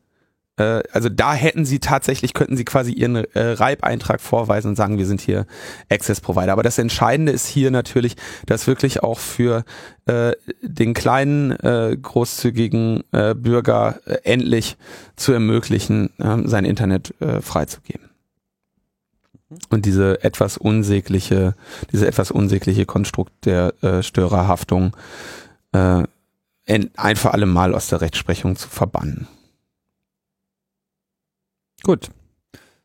[0.57, 4.97] äh, also da hätten sie tatsächlich, könnten sie quasi ihren äh, Reib-Eintrag vorweisen und sagen,
[4.97, 5.45] wir sind hier
[5.89, 6.53] Access Provider.
[6.53, 9.63] Aber das Entscheidende ist hier natürlich, dass wirklich auch für
[10.05, 14.77] äh, den kleinen, äh, großzügigen äh, Bürger äh, endlich
[15.15, 18.09] zu ermöglichen, äh, sein Internet äh, freizugeben.
[19.69, 21.55] Und diese etwas unsägliche,
[21.91, 24.95] diese etwas unsägliche Konstrukt der äh, Störerhaftung
[25.73, 26.03] äh,
[26.67, 29.27] ein für alle Mal aus der Rechtsprechung zu verbannen.
[31.83, 32.09] Gut.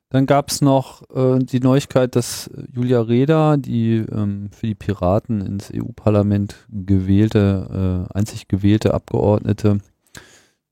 [0.08, 5.40] Dann gab es noch äh, die Neuigkeit, dass Julia Reda, die ähm, für die Piraten
[5.40, 9.78] ins EU-Parlament gewählte, äh, einzig gewählte Abgeordnete,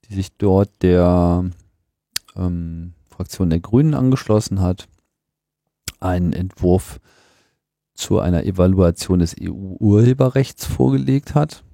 [0.04, 1.50] die sich dort der
[2.36, 4.86] ähm, Fraktion der Grünen angeschlossen hat,
[5.98, 7.00] einen Entwurf
[7.94, 11.64] zu einer Evaluation des EU-Urheberrechts vorgelegt hat.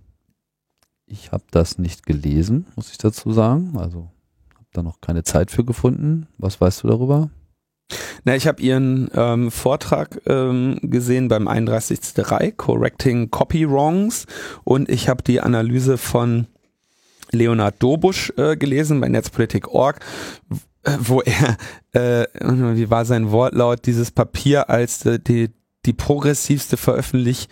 [1.07, 3.76] Ich habe das nicht gelesen, muss ich dazu sagen.
[3.76, 4.11] Also
[4.72, 6.28] da noch keine Zeit für gefunden.
[6.38, 7.30] Was weißt du darüber?
[8.24, 14.26] Na, ich habe Ihren ähm, Vortrag ähm, gesehen beim 31.3, Correcting Copy Wrongs,
[14.62, 16.46] und ich habe die Analyse von
[17.32, 20.00] Leonard Dobusch äh, gelesen bei Netzpolitik.org,
[21.00, 21.56] wo er,
[21.92, 22.26] äh,
[22.76, 25.50] wie war sein Wortlaut, dieses Papier als äh, die,
[25.86, 27.48] die progressivste Veröffentlich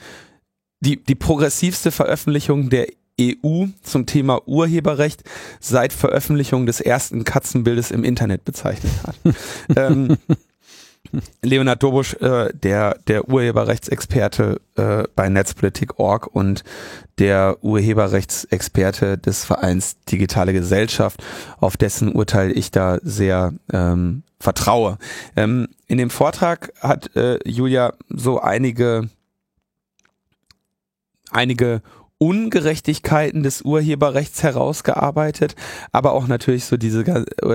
[0.80, 2.88] die, die progressivste Veröffentlichung der
[3.20, 5.24] EU zum Thema Urheberrecht
[5.60, 9.16] seit Veröffentlichung des ersten Katzenbildes im Internet bezeichnet hat.
[9.76, 10.16] ähm,
[11.42, 16.64] Leonard Dobusch, äh, der, der Urheberrechtsexperte äh, bei Netzpolitik.org und
[17.18, 21.22] der Urheberrechtsexperte des Vereins Digitale Gesellschaft,
[21.58, 24.98] auf dessen Urteil ich da sehr ähm, vertraue.
[25.36, 29.08] Ähm, in dem Vortrag hat äh, Julia so einige
[31.30, 31.82] einige
[32.18, 35.54] Ungerechtigkeiten des Urheberrechts herausgearbeitet,
[35.92, 37.04] aber auch natürlich so diese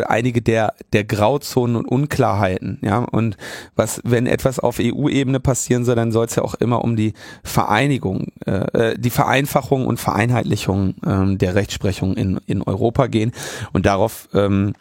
[0.07, 2.99] einige der der Grauzonen und Unklarheiten, ja.
[2.99, 3.35] Und
[3.75, 7.13] was wenn etwas auf EU-Ebene passieren soll, dann soll es ja auch immer um die
[7.43, 13.33] Vereinigung, äh, äh, die Vereinfachung und Vereinheitlichung ähm, der Rechtsprechung in in Europa gehen.
[13.73, 14.73] Und darauf ähm,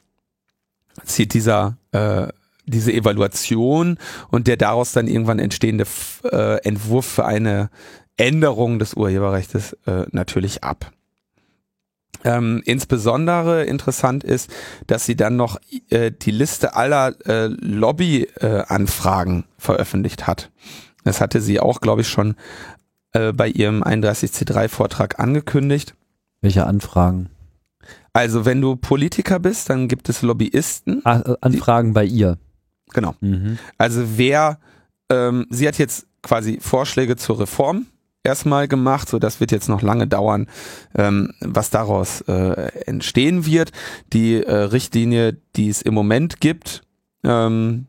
[1.04, 2.28] zieht dieser äh,
[2.66, 3.98] diese Evaluation
[4.30, 5.84] und der daraus dann irgendwann entstehende
[6.30, 7.70] äh, Entwurf für eine
[8.16, 10.92] Änderung des Urheberrechts äh, natürlich ab.
[12.24, 14.50] Ähm, insbesondere interessant ist,
[14.86, 15.58] dass sie dann noch
[15.90, 20.50] äh, die Liste aller äh, Lobby-Anfragen äh, veröffentlicht hat.
[21.04, 22.36] Das hatte sie auch, glaube ich, schon
[23.12, 25.94] äh, bei ihrem 31C3-Vortrag angekündigt.
[26.40, 27.28] Welche Anfragen?
[28.12, 31.00] Also wenn du Politiker bist, dann gibt es Lobbyisten.
[31.04, 32.38] Ah, äh, Anfragen die, bei ihr.
[32.92, 33.14] Genau.
[33.20, 33.58] Mhm.
[33.78, 34.58] Also wer,
[35.10, 37.86] ähm, sie hat jetzt quasi Vorschläge zur Reform
[38.24, 40.46] erstmal gemacht, so das wird jetzt noch lange dauern,
[40.94, 43.72] ähm, was daraus äh, entstehen wird.
[44.12, 46.82] Die äh, Richtlinie, die es im Moment gibt,
[47.24, 47.86] ähm,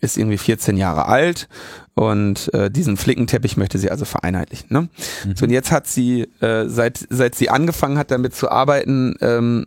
[0.00, 1.48] ist irgendwie 14 Jahre alt
[1.94, 4.68] und äh, diesen Flickenteppich möchte sie also vereinheitlichen.
[4.70, 4.88] Ne?
[5.24, 5.36] Mhm.
[5.36, 9.66] So und jetzt hat sie äh, seit seit sie angefangen hat damit zu arbeiten, ähm,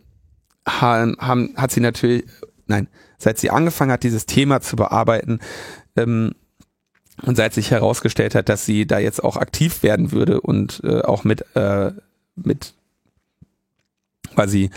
[0.66, 2.24] haben, haben hat sie natürlich
[2.66, 5.40] nein seit sie angefangen hat dieses Thema zu bearbeiten,
[5.96, 6.32] ähm,
[7.22, 11.00] und seit sich herausgestellt hat, dass sie da jetzt auch aktiv werden würde und äh,
[11.02, 11.92] auch mit, äh,
[12.36, 12.74] mit
[14.34, 14.70] quasi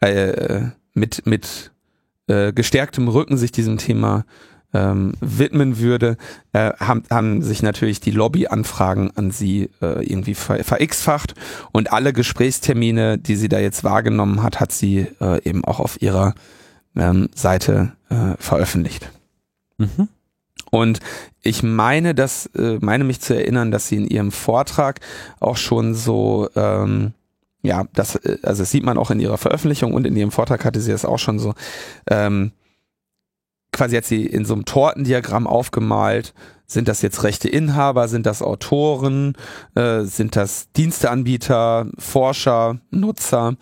[0.00, 1.72] äh, mit, mit
[2.26, 4.24] äh, gestärktem Rücken sich diesem Thema
[4.72, 6.16] ähm, widmen würde,
[6.52, 11.34] äh, haben, haben sich natürlich die Lobbyanfragen an sie äh, irgendwie ver, verX-facht
[11.72, 16.00] und alle Gesprächstermine, die sie da jetzt wahrgenommen hat, hat sie äh, eben auch auf
[16.00, 16.34] ihrer
[16.96, 19.10] ähm, Seite äh, veröffentlicht.
[19.78, 20.08] Mhm.
[20.70, 21.00] Und
[21.42, 25.00] ich meine, dass, äh, meine mich zu erinnern, dass sie in ihrem Vortrag
[25.40, 27.12] auch schon so ähm,
[27.62, 30.64] ja, das, äh, also das sieht man auch in ihrer Veröffentlichung und in ihrem Vortrag
[30.64, 31.54] hatte sie das auch schon so,
[32.08, 32.52] ähm,
[33.72, 36.34] quasi hat sie in so einem Tortendiagramm aufgemalt,
[36.66, 39.34] sind das jetzt rechte Inhaber, sind das Autoren,
[39.74, 43.56] äh, sind das Diensteanbieter, Forscher, Nutzer,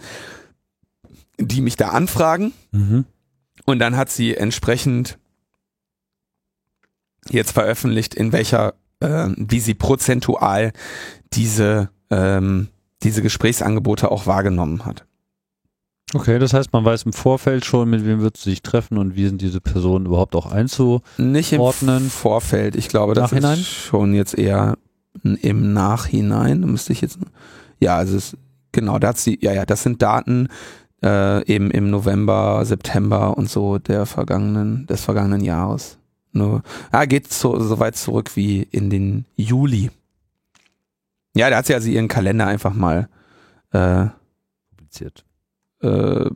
[1.38, 2.52] die mich da anfragen.
[2.70, 3.06] Mhm.
[3.64, 5.18] Und dann hat sie entsprechend
[7.30, 10.72] jetzt veröffentlicht, in welcher, äh, wie sie prozentual
[11.32, 12.68] diese, ähm,
[13.02, 15.04] diese Gesprächsangebote auch wahrgenommen hat.
[16.14, 19.14] Okay, das heißt, man weiß im Vorfeld schon, mit wem wird sie sich treffen und
[19.14, 21.02] wie sind diese Personen überhaupt auch einzu.
[21.18, 21.60] Nicht im.
[22.08, 22.76] Vorfeld.
[22.76, 23.58] Ich glaube, das Nachhinein?
[23.58, 24.78] ist schon jetzt eher
[25.22, 26.60] im Nachhinein.
[26.60, 27.18] Müsste ich jetzt.
[27.78, 28.36] Ja, also es,
[28.72, 30.48] genau, da hat sie, ja, ja, das sind Daten
[31.04, 35.98] äh, eben im November, September und so der vergangenen, des vergangenen Jahres.
[36.38, 36.62] Nur,
[36.92, 39.90] ah, geht so, so weit zurück wie in den Juli.
[41.34, 43.08] Ja, da hat sie also ihren Kalender einfach mal
[43.72, 44.06] äh,
[44.70, 45.24] Publiziert.
[45.80, 46.30] äh,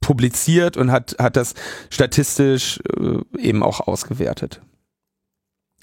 [0.00, 1.54] publiziert und hat, hat das
[1.90, 4.60] statistisch äh, eben auch ausgewertet.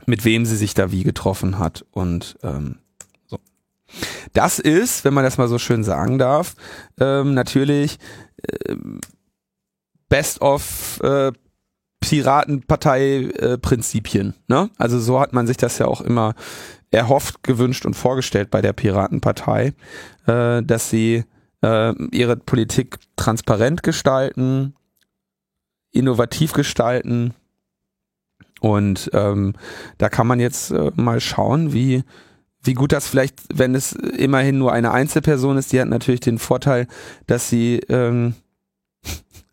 [0.06, 2.80] Mit wem sie sich da wie getroffen hat und ähm,
[3.26, 3.40] so.
[4.34, 6.56] Das ist, wenn man das mal so schön sagen darf,
[7.00, 8.00] ähm, natürlich
[8.68, 9.00] ähm,
[10.10, 11.32] Best of äh,
[12.06, 14.36] Piratenpartei-Prinzipien.
[14.48, 14.70] ne?
[14.78, 16.36] Also so hat man sich das ja auch immer
[16.92, 19.74] erhofft, gewünscht und vorgestellt bei der Piratenpartei,
[20.28, 21.24] äh, dass sie
[21.64, 24.76] äh, ihre Politik transparent gestalten,
[25.92, 27.34] innovativ gestalten.
[28.62, 29.56] Und ähm,
[29.98, 32.04] da kann man jetzt äh, mal schauen, wie,
[32.62, 36.38] wie gut das vielleicht, wenn es immerhin nur eine Einzelperson ist, die hat natürlich den
[36.38, 36.86] Vorteil,
[37.26, 38.36] dass sie ähm,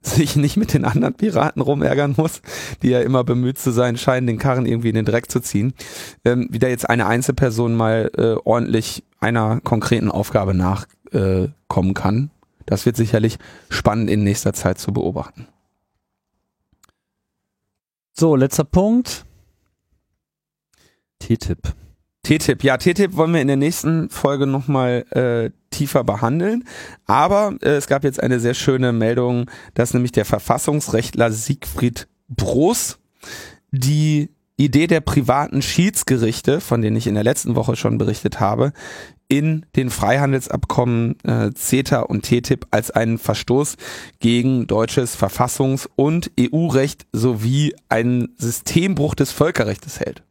[0.03, 2.42] sich nicht mit den anderen Piraten rumärgern muss,
[2.82, 5.74] die ja immer bemüht zu sein scheinen, den Karren irgendwie in den Dreck zu ziehen.
[6.24, 12.30] Ähm, wie da jetzt eine Einzelperson mal äh, ordentlich einer konkreten Aufgabe nachkommen äh, kann.
[12.66, 13.38] Das wird sicherlich
[13.70, 15.48] spannend in nächster Zeit zu beobachten.
[18.12, 19.24] So, letzter Punkt.
[21.18, 21.74] TTIP.
[22.24, 26.64] TTIP, ja, TTIP wollen wir in der nächsten Folge nochmal äh, tiefer behandeln.
[27.04, 32.98] Aber äh, es gab jetzt eine sehr schöne Meldung, dass nämlich der Verfassungsrechtler Siegfried Broß
[33.72, 38.72] die Idee der privaten Schiedsgerichte, von denen ich in der letzten Woche schon berichtet habe,
[39.26, 43.76] in den Freihandelsabkommen äh, CETA und TTIP als einen Verstoß
[44.20, 50.22] gegen deutsches Verfassungs- und EU-Recht sowie einen Systembruch des Völkerrechts hält.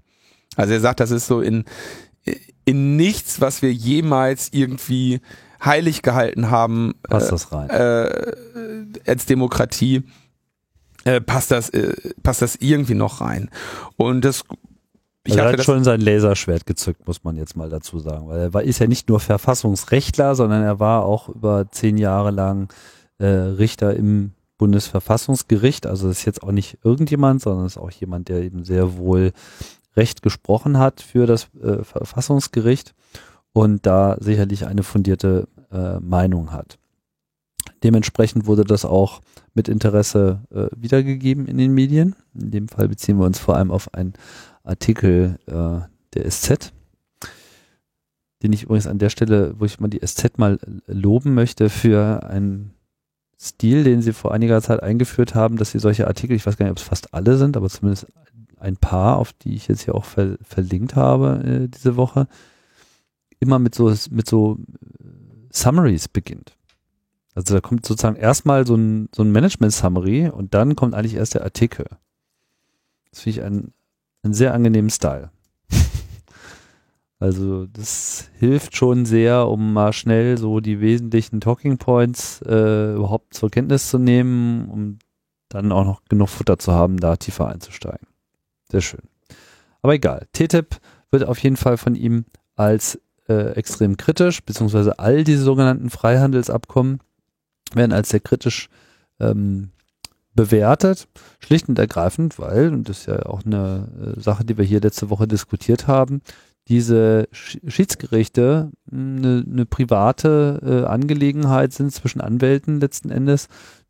[0.56, 1.66] Also er sagt, das ist so in,
[2.66, 5.22] in nichts, was wir jemals irgendwie
[5.64, 7.70] heilig gehalten haben, Passt äh, das rein?
[7.70, 10.04] äh, als Demokratie,
[11.04, 11.94] äh, passt das, äh,
[12.24, 13.50] passt das irgendwie noch rein.
[13.98, 14.44] Und das,
[15.24, 18.28] ich also er hat das, schon sein Laserschwert gezückt, muss man jetzt mal dazu sagen.
[18.28, 22.32] Weil er war, ist ja nicht nur Verfassungsrechtler, sondern er war auch über zehn Jahre
[22.32, 22.70] lang
[23.20, 25.88] äh, Richter im Bundesverfassungsgericht.
[25.88, 29.32] Also ist jetzt auch nicht irgendjemand, sondern ist auch jemand, der eben sehr wohl
[29.96, 32.94] Recht gesprochen hat für das äh, Verfassungsgericht
[33.54, 36.78] und da sicherlich eine fundierte äh, Meinung hat.
[37.84, 39.22] Dementsprechend wurde das auch
[39.54, 42.16] mit Interesse äh, wiedergegeben in den Medien.
[42.34, 44.14] In dem Fall beziehen wir uns vor allem auf einen
[44.64, 46.72] Artikel äh, der SZ,
[48.44, 52.24] den ich übrigens an der Stelle, wo ich mal die SZ mal loben möchte für
[52.24, 52.74] einen
[53.40, 56.66] Stil, den sie vor einiger Zeit eingeführt haben, dass sie solche Artikel, ich weiß gar
[56.66, 58.06] nicht, ob es fast alle sind, aber zumindest
[58.62, 62.28] ein paar, auf die ich jetzt hier auch ver verlinkt habe äh, diese Woche,
[63.40, 64.58] immer mit so mit so
[65.00, 65.06] äh,
[65.52, 66.56] Summaries beginnt.
[67.34, 71.34] Also da kommt sozusagen erstmal so ein, so ein Management-Summary und dann kommt eigentlich erst
[71.34, 71.86] der Artikel.
[73.10, 73.74] Das finde ich einen,
[74.24, 75.32] einen sehr angenehmen Style.
[77.20, 83.34] also das hilft schon sehr, um mal schnell so die wesentlichen Talking Points äh, überhaupt
[83.34, 85.00] zur Kenntnis zu nehmen, um
[85.48, 88.11] dann auch noch genug Futter zu haben, da tiefer einzusteigen.
[88.72, 89.02] Sehr schön.
[89.82, 90.28] Aber egal.
[90.34, 90.78] TTIP
[91.12, 97.00] wird auf jeden Fall von ihm als äh, extrem kritisch, beziehungsweise all diese sogenannten Freihandelsabkommen
[97.74, 98.70] werden als sehr kritisch
[99.20, 99.72] ähm,
[100.34, 101.08] bewertet,
[101.40, 104.80] schlicht und ergreifend, weil, und das ist ja auch eine äh, Sache, die wir hier
[104.80, 106.22] letzte Woche diskutiert haben,
[106.68, 113.48] diese Sch Schiedsgerichte eine, eine private äh, Angelegenheit sind zwischen Anwälten letzten Endes,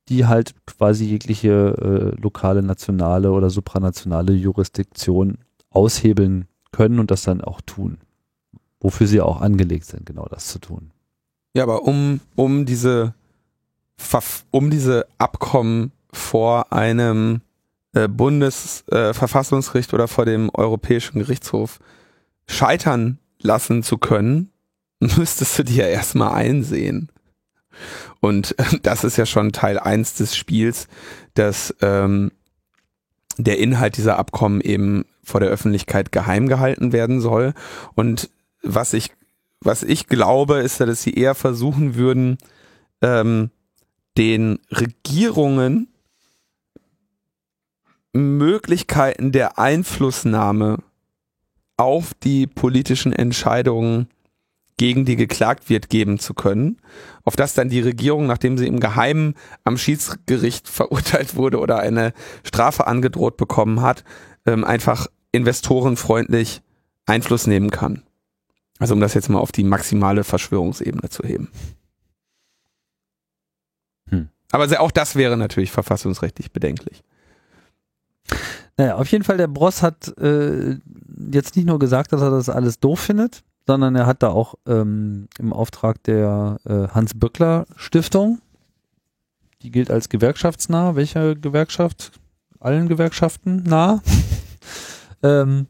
[0.10, 5.38] die halt quasi jegliche äh, lokale, nationale oder supranationale Jurisdiktion
[5.69, 7.98] aushebeln können und das dann auch tun.
[8.80, 10.91] Wofür sie auch angelegt sind, genau das zu tun.
[11.53, 13.14] ja, aber um, um diese,
[14.49, 17.41] um diese Abkommen vor einem
[17.94, 21.80] äh, Bundesverfassungsgericht oder vor dem Europäischen Gerichtshof
[22.48, 24.49] scheitern lassen zu können,
[24.99, 27.10] müsstest du die ja erstmal einsehen.
[28.19, 30.88] Und das ist ja schon Teil eins des Spiels,
[31.34, 32.31] dass ähm,
[33.38, 37.53] der Inhalt dieser Abkommen eben vor der Öffentlichkeit geheim gehalten werden soll.
[37.95, 38.30] Und
[38.61, 39.11] was ich,
[39.60, 42.38] was ich glaube, ist, dass sie eher versuchen würden,
[43.02, 43.52] ähm,
[44.18, 45.88] den Regierungen
[48.14, 50.80] Möglichkeiten der Einflussnahme
[51.77, 54.07] auf die politischen Entscheidungen,
[54.82, 56.82] gegen die geklagt wird, geben zu können,
[57.24, 62.14] auf das dann die Regierung, nachdem sie im Geheimen am Schiedsgericht verurteilt wurde oder eine
[62.44, 64.03] Strafe angedroht bekommen hat,
[64.48, 66.64] ähm, einfach investorenfreundlich
[67.06, 68.02] Einfluss nehmen kann.
[68.80, 71.52] Also um das jetzt mal auf die maximale Verschwörungsebene zu heben.
[74.10, 74.30] Hm.
[74.52, 77.03] Aber auch das wäre natürlich verfassungsrechtlich bedenklich.
[78.78, 80.80] Naja, auf jeden Fall, der Bross hat äh,
[81.32, 84.56] jetzt nicht nur gesagt, dass er das alles doof findet, sondern er hat da auch
[84.68, 88.41] ähm, im Auftrag der äh, Hans-Böckler-Stiftung,
[89.61, 92.11] die gilt als gewerkschaftsnah, welcher Gewerkschaft?
[92.60, 94.02] Allen Gewerkschaften nah.
[95.23, 95.68] ähm,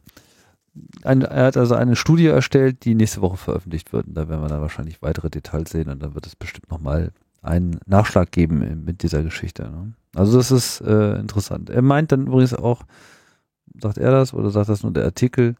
[1.04, 4.08] ein, er hat also eine Studie erstellt, die nächste Woche veröffentlicht wird.
[4.08, 7.12] Und da werden wir dann wahrscheinlich weitere Details sehen und dann wird es bestimmt nochmal
[7.40, 9.62] einen Nachschlag geben mit dieser Geschichte.
[9.62, 9.92] Ne?
[10.16, 11.70] Also das ist äh, interessant.
[11.70, 12.82] Er meint dann übrigens auch,
[13.80, 15.54] sagt er das oder sagt das nur der Artikel,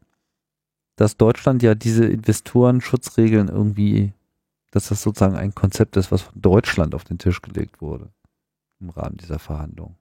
[0.96, 4.12] dass Deutschland ja diese Investorenschutzregeln irgendwie,
[4.70, 8.10] dass das sozusagen ein Konzept ist, was von Deutschland auf den Tisch gelegt wurde
[8.80, 9.96] im Rahmen dieser Verhandlungen.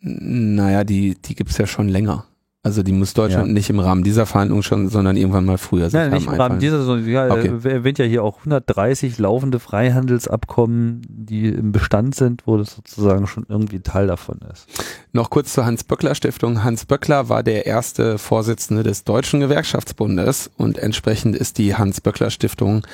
[0.00, 2.26] Naja, die, die gibt es ja schon länger.
[2.62, 3.54] Also die muss Deutschland ja.
[3.54, 6.58] nicht im Rahmen dieser Verhandlungen schon, sondern irgendwann mal früher sich Nein, nicht im Rahmen
[6.58, 7.52] dieser, sondern ja, okay.
[7.64, 13.26] er erwähnt ja hier auch 130 laufende Freihandelsabkommen, die im Bestand sind, wo das sozusagen
[13.26, 14.66] schon irgendwie Teil davon ist.
[15.12, 16.62] Noch kurz zur Hans-Böckler-Stiftung.
[16.62, 22.86] Hans Böckler war der erste Vorsitzende des Deutschen Gewerkschaftsbundes und entsprechend ist die Hans-Böckler-Stiftung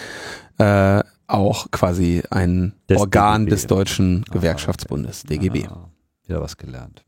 [0.58, 3.50] äh, auch quasi ein des Organ DGB.
[3.50, 5.38] des Deutschen ah, Gewerkschaftsbundes, okay.
[5.38, 5.66] DGB.
[5.66, 5.90] Ah,
[6.24, 7.02] wieder was gelernt.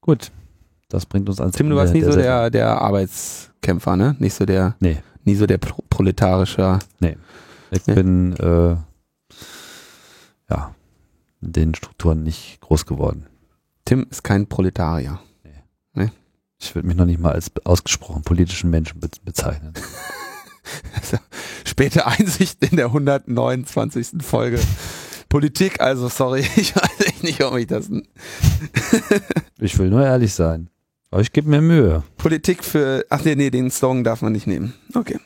[0.00, 0.30] Gut,
[0.88, 4.16] das bringt uns ans Tim, du warst nie so der, der Arbeitskämpfer, ne?
[4.18, 4.98] Nicht so der, nee.
[5.24, 6.78] nie so der Pro proletarische.
[7.00, 7.16] Nee.
[7.70, 7.94] Ich nee.
[7.94, 8.76] bin, äh,
[10.50, 10.74] ja,
[11.40, 13.26] in den Strukturen nicht groß geworden.
[13.84, 15.18] Tim ist kein Proletarier.
[15.44, 15.62] Nee.
[15.94, 16.10] nee?
[16.58, 19.74] Ich würde mich noch nicht mal als ausgesprochen politischen Menschen be bezeichnen.
[20.94, 21.18] also,
[21.64, 24.22] späte Einsicht in der 129.
[24.22, 24.60] Folge.
[25.28, 27.90] Politik, also sorry, ich weiß echt nicht, ob ich das.
[29.58, 30.70] ich will nur ehrlich sein.
[31.10, 32.02] Aber ich gebe mir Mühe.
[32.16, 33.04] Politik für.
[33.10, 34.74] Ach nee, nee, den Slogan darf man nicht nehmen.
[34.94, 35.18] Okay.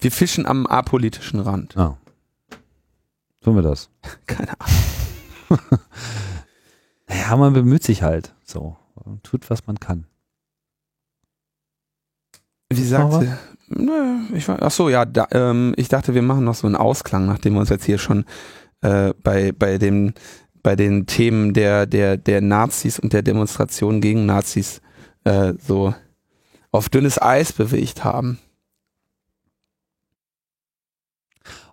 [0.00, 1.76] Wir fischen am apolitischen Rand.
[1.76, 1.96] Ah.
[3.40, 3.90] Tun wir das?
[4.26, 5.60] Keine Ahnung.
[7.08, 8.76] naja, man bemüht sich halt so.
[8.94, 10.06] Und tut, was man kann.
[12.70, 13.32] Wie sagt sie?
[13.68, 17.26] Nö, ich, ach so, ja, da, ähm, ich dachte, wir machen noch so einen Ausklang,
[17.26, 18.24] nachdem wir uns jetzt hier schon
[18.82, 20.14] äh, bei, bei dem
[20.62, 24.80] bei den Themen der, der, der Nazis und der Demonstration gegen Nazis
[25.24, 25.94] äh, so
[26.70, 28.38] auf dünnes Eis bewegt haben.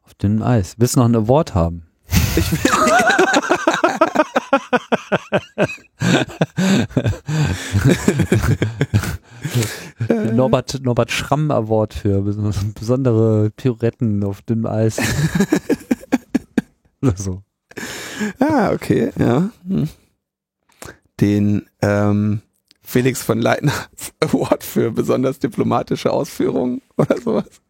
[0.03, 0.76] Auf dünnem Eis.
[0.78, 1.88] Willst du noch ein Award haben?
[2.36, 2.60] Ich will.
[10.34, 14.98] Norbert, Norbert Schramm Award für besondere Pirouetten auf dünnem Eis.
[17.02, 17.44] Oder so.
[18.40, 19.50] Ah, okay, ja.
[19.68, 19.88] Hm.
[21.20, 22.42] Den ähm,
[22.82, 23.74] Felix von Leitner
[24.20, 27.62] Award für besonders diplomatische Ausführungen oder sowas.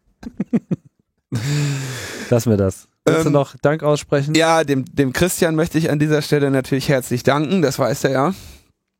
[2.30, 2.88] Lassen wir das.
[3.04, 4.34] Willst ähm, du noch Dank aussprechen?
[4.34, 8.10] Ja, dem, dem Christian möchte ich an dieser Stelle natürlich herzlich danken, das weiß er
[8.10, 8.34] ja.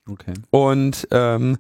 [0.09, 0.35] Okay.
[0.51, 1.59] Und ähm,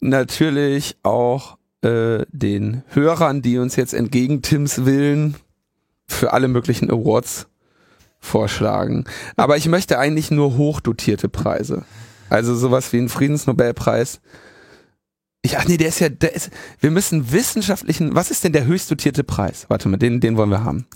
[0.00, 5.36] natürlich auch äh, den Hörern, die uns jetzt entgegen Tims Willen
[6.06, 7.46] für alle möglichen Awards
[8.20, 9.04] vorschlagen.
[9.36, 11.84] Aber ich möchte eigentlich nur hochdotierte Preise.
[12.30, 14.20] Also sowas wie ein Friedensnobelpreis.
[15.42, 16.50] Ich, ach nee, der ist ja, der ist,
[16.80, 19.66] wir müssen wissenschaftlichen, was ist denn der höchst dotierte Preis?
[19.68, 20.86] Warte mal, den, den wollen wir haben.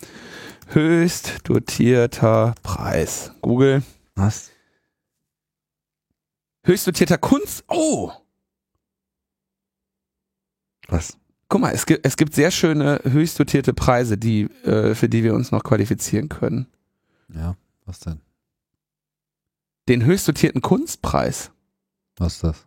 [0.69, 3.32] Höchst dotierter Preis.
[3.40, 3.82] Google.
[4.15, 4.51] Was?
[6.65, 7.65] Höchst dotierter Kunst.
[7.69, 8.12] Oh!
[10.89, 11.16] Was?
[11.49, 15.23] Guck mal, es gibt, es gibt sehr schöne höchst dotierte Preise, die, äh, für die
[15.23, 16.66] wir uns noch qualifizieren können.
[17.35, 17.57] Ja,
[17.87, 18.21] was denn?
[19.89, 21.51] Den höchst dotierten Kunstpreis.
[22.17, 22.67] Was ist das?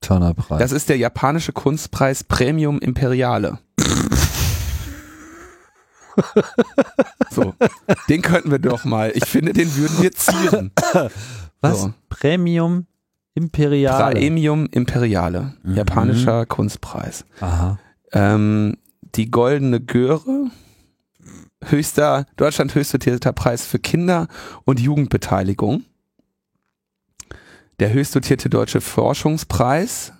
[0.00, 0.58] Turner-Preis.
[0.58, 3.58] Das ist der japanische Kunstpreis Premium Imperiale.
[7.30, 7.54] so,
[8.08, 9.12] den könnten wir doch mal.
[9.14, 10.70] Ich finde, den würden wir zieren.
[11.60, 11.82] Was?
[11.82, 11.94] So.
[12.08, 12.86] Premium
[13.34, 14.14] Imperiale.
[14.14, 15.54] Premium Imperiale.
[15.62, 15.74] Mhm.
[15.74, 17.24] Japanischer Kunstpreis.
[17.40, 17.78] Aha.
[18.12, 18.78] Ähm,
[19.14, 20.50] die Goldene Göre,
[21.64, 24.28] höchster, Deutschland höchst dotierter Preis für Kinder-
[24.64, 25.84] und Jugendbeteiligung.
[27.78, 30.12] Der höchst dotierte Deutsche Forschungspreis.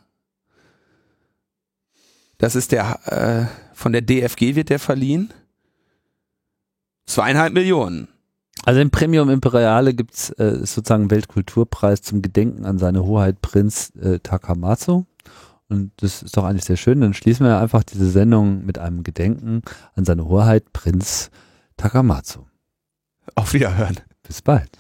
[2.39, 5.33] Das ist der, äh, von der DFG wird der verliehen.
[7.07, 8.09] Zweieinhalb Millionen.
[8.65, 14.19] Also im Premium Imperiale gibt's äh, sozusagen Weltkulturpreis zum Gedenken an seine Hoheit Prinz äh,
[14.19, 15.07] Takamatsu.
[15.69, 17.01] Und das ist doch eigentlich sehr schön.
[17.01, 19.63] Dann schließen wir einfach diese Sendung mit einem Gedenken
[19.95, 21.31] an seine Hoheit Prinz
[21.77, 22.45] Takamatsu.
[23.35, 23.97] Auf Wiederhören.
[24.23, 24.79] Bis bald.